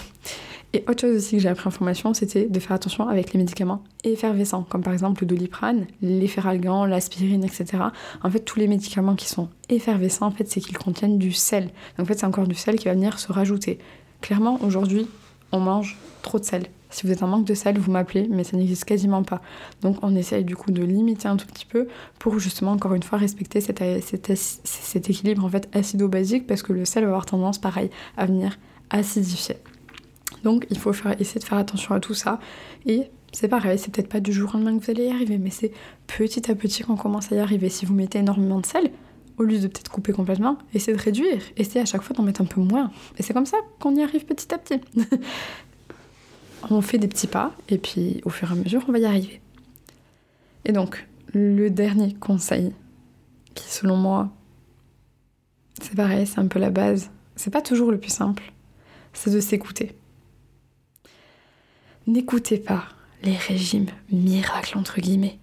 [0.73, 3.39] Et autre chose aussi que j'ai appris en formation, c'était de faire attention avec les
[3.39, 7.83] médicaments effervescents, comme par exemple le doliprane, l'efferalgan, l'aspirine, etc.
[8.21, 11.65] En fait, tous les médicaments qui sont effervescents, en fait, c'est qu'ils contiennent du sel.
[11.97, 13.79] Donc en fait, c'est encore du sel qui va venir se rajouter.
[14.21, 15.07] Clairement, aujourd'hui,
[15.53, 16.67] on mange trop de sel.
[16.89, 19.41] Si vous êtes en manque de sel, vous m'appelez, mais ça n'existe quasiment pas.
[19.81, 21.87] Donc on essaye du coup de limiter un tout petit peu
[22.17, 23.81] pour justement encore une fois respecter cet,
[24.35, 28.57] cet équilibre en fait acido-basique parce que le sel va avoir tendance pareil à venir
[28.89, 29.57] acidifier.
[30.43, 32.39] Donc il faut essayer de faire attention à tout ça
[32.85, 35.37] et c'est pareil, c'est peut-être pas du jour au lendemain que vous allez y arriver,
[35.37, 35.71] mais c'est
[36.07, 37.69] petit à petit qu'on commence à y arriver.
[37.69, 38.89] Si vous mettez énormément de sel,
[39.37, 42.41] au lieu de peut-être couper complètement, essayez de réduire, essayez à chaque fois d'en mettre
[42.41, 42.91] un peu moins.
[43.17, 44.81] Et c'est comme ça qu'on y arrive petit à petit.
[46.69, 49.05] on fait des petits pas et puis au fur et à mesure on va y
[49.05, 49.41] arriver.
[50.65, 52.73] Et donc le dernier conseil
[53.53, 54.29] qui selon moi
[55.81, 58.51] c'est pareil, c'est un peu la base, c'est pas toujours le plus simple,
[59.13, 59.95] c'est de s'écouter.
[62.07, 62.85] N'écoutez pas
[63.23, 65.39] les régimes miracles entre guillemets.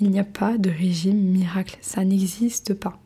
[0.00, 3.00] Il n'y a pas de régime miracle, ça n'existe pas.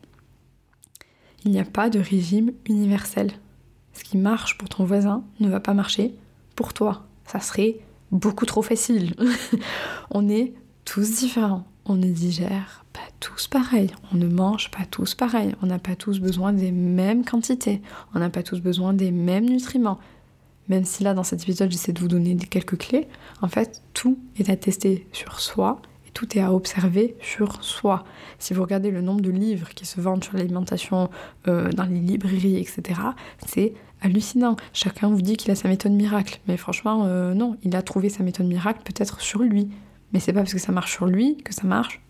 [1.45, 3.31] Il n'y a pas de régime universel.
[3.93, 6.15] Ce qui marche pour ton voisin ne va pas marcher
[6.55, 7.79] pour toi ça serait
[8.11, 9.15] beaucoup trop facile.
[10.11, 10.53] on est
[10.85, 15.67] tous différents, on ne digère pas tous pareil, on ne mange pas tous pareil, on
[15.67, 17.81] n'a pas tous besoin des mêmes quantités,
[18.13, 19.99] on n'a pas tous besoin des mêmes nutriments.
[20.69, 23.07] Même si là, dans cet épisode, j'essaie de vous donner quelques clés,
[23.41, 28.05] en fait, tout est à tester sur soi et tout est à observer sur soi.
[28.39, 31.09] Si vous regardez le nombre de livres qui se vendent sur l'alimentation
[31.47, 33.01] euh, dans les librairies, etc.,
[33.45, 34.55] c'est hallucinant.
[34.73, 38.09] Chacun vous dit qu'il a sa méthode miracle, mais franchement, euh, non, il a trouvé
[38.09, 39.69] sa méthode miracle peut-être sur lui.
[40.11, 42.01] Mais c'est pas parce que ça marche sur lui que ça marche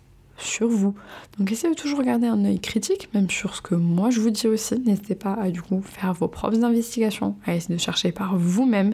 [0.43, 0.95] sur vous.
[1.37, 4.29] Donc essayez de toujours garder un œil critique, même sur ce que moi je vous
[4.29, 4.79] dis aussi.
[4.79, 8.93] N'hésitez pas à du coup faire vos propres investigations, à essayer de chercher par vous-même.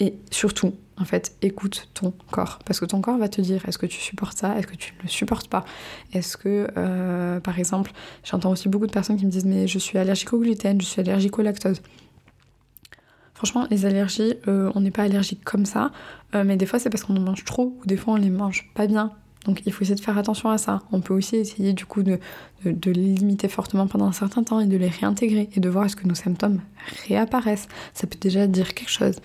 [0.00, 2.58] Et surtout, en fait, écoute ton corps.
[2.64, 4.94] Parce que ton corps va te dire est-ce que tu supportes ça, est-ce que tu
[4.98, 5.64] ne le supportes pas?
[6.12, 7.92] Est-ce que, euh, par exemple,
[8.24, 10.86] j'entends aussi beaucoup de personnes qui me disent mais je suis allergique au gluten, je
[10.86, 11.82] suis allergique au lactose.
[13.34, 15.92] Franchement, les allergies, euh, on n'est pas allergique comme ça,
[16.34, 18.30] euh, mais des fois c'est parce qu'on en mange trop ou des fois on les
[18.30, 19.12] mange pas bien.
[19.48, 20.82] Donc il faut essayer de faire attention à ça.
[20.92, 22.20] On peut aussi essayer du coup de,
[22.64, 25.96] les limiter fortement pendant un certain temps et de les réintégrer et de voir est-ce
[25.96, 26.60] que nos symptômes
[27.08, 27.66] réapparaissent.
[27.94, 29.16] Ça peut déjà dire quelque chose.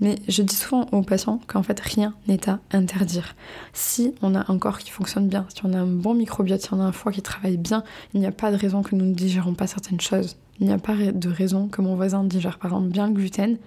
[0.00, 3.34] Mais je dis souvent aux patients qu'en fait rien n'est à interdire.
[3.74, 6.72] Si on a un corps qui fonctionne bien, si on a un bon microbiote, si
[6.72, 9.04] on a un foie qui travaille bien, il n'y a pas de raison que nous
[9.04, 10.38] ne digérons pas certaines choses.
[10.58, 13.58] Il n'y a pas de raison que mon voisin digère par exemple bien le gluten,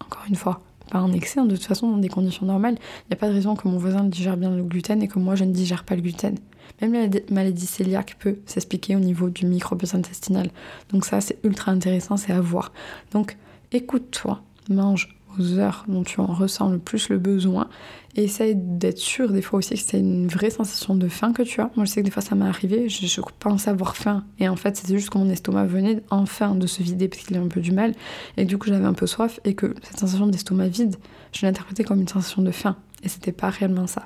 [0.00, 3.10] encore une fois, pas en excès, hein, de toute façon dans des conditions normales, il
[3.10, 5.34] n'y a pas de raison que mon voisin digère bien le gluten et que moi
[5.34, 6.36] je ne digère pas le gluten.
[6.80, 10.50] Même la maladie cœliaque peut s'expliquer au niveau du microbiote intestinal.
[10.90, 12.72] Donc ça c'est ultra intéressant, c'est à voir.
[13.12, 13.36] Donc
[13.72, 17.68] écoute-toi, mange aux heures dont tu en ressens le plus le besoin.
[18.16, 21.42] Et essaye d'être sûr des fois aussi que c'est une vraie sensation de faim que
[21.42, 21.70] tu as.
[21.76, 24.24] Moi je sais que des fois ça m'est arrivé, je, je, pensais avoir faim.
[24.40, 27.36] Et en fait c'était juste que mon estomac venait enfin de se vider parce qu'il
[27.36, 27.94] a un peu du mal.
[28.36, 30.96] Et du coup j'avais un peu soif et que cette sensation d'estomac vide,
[31.32, 32.76] je l'interprétais comme une sensation de faim.
[33.02, 34.04] Et c'était pas réellement ça.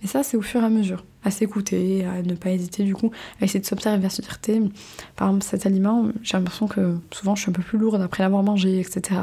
[0.00, 1.04] Mais ça, c'est au fur et à mesure.
[1.24, 4.38] À s'écouter, à ne pas hésiter du coup, à essayer de s'observer, à se dire,
[5.14, 8.24] par exemple, cet aliment, j'ai l'impression que souvent je suis un peu plus lourde après
[8.24, 9.20] l'avoir mangé, etc.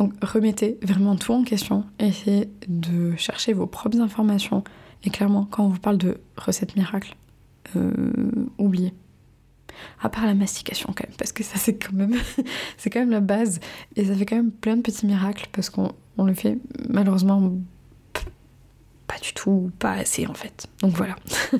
[0.00, 4.64] Donc remettez vraiment tout en question, essayez de chercher vos propres informations.
[5.04, 7.14] Et clairement, quand on vous parle de recettes miracles,
[7.76, 7.92] euh,
[8.56, 8.94] oubliez.
[10.02, 12.14] À part la mastication quand même, parce que ça c'est quand même
[12.78, 13.60] c'est quand même la base
[13.94, 17.52] et ça fait quand même plein de petits miracles parce qu'on le fait malheureusement
[19.06, 20.66] pas du tout, pas assez en fait.
[20.80, 21.16] Donc voilà.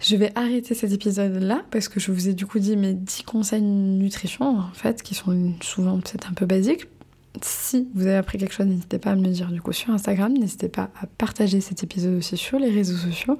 [0.00, 2.92] Je vais arrêter cet épisode là parce que je vous ai du coup dit mes
[2.92, 6.86] 10 conseils nutrition en fait qui sont souvent peut-être un peu basiques
[7.42, 9.92] si vous avez appris quelque chose, n'hésitez pas à me le dire du coup sur
[9.92, 13.38] Instagram, n'hésitez pas à partager cet épisode aussi sur les réseaux sociaux.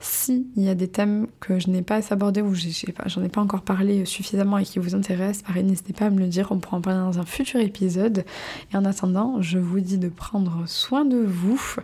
[0.00, 3.62] S'il y a des thèmes que je n'ai pas abordés ou j'en ai pas encore
[3.62, 6.76] parlé suffisamment et qui vous intéressent, pareil, n'hésitez pas à me le dire, on pourra
[6.78, 8.24] en parler dans un futur épisode.
[8.72, 11.76] Et en attendant, je vous dis de prendre soin de vous,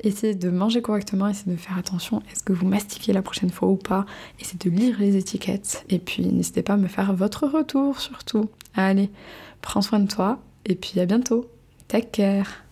[0.00, 3.68] essayez de manger correctement, essayez de faire attention, est-ce que vous mastiquez la prochaine fois
[3.68, 4.06] ou pas,
[4.40, 5.84] essayez de lire les étiquettes.
[5.88, 8.48] Et puis n'hésitez pas à me faire votre retour surtout.
[8.74, 9.10] Allez,
[9.60, 11.50] prends soin de toi et puis à bientôt.
[11.88, 12.63] Take care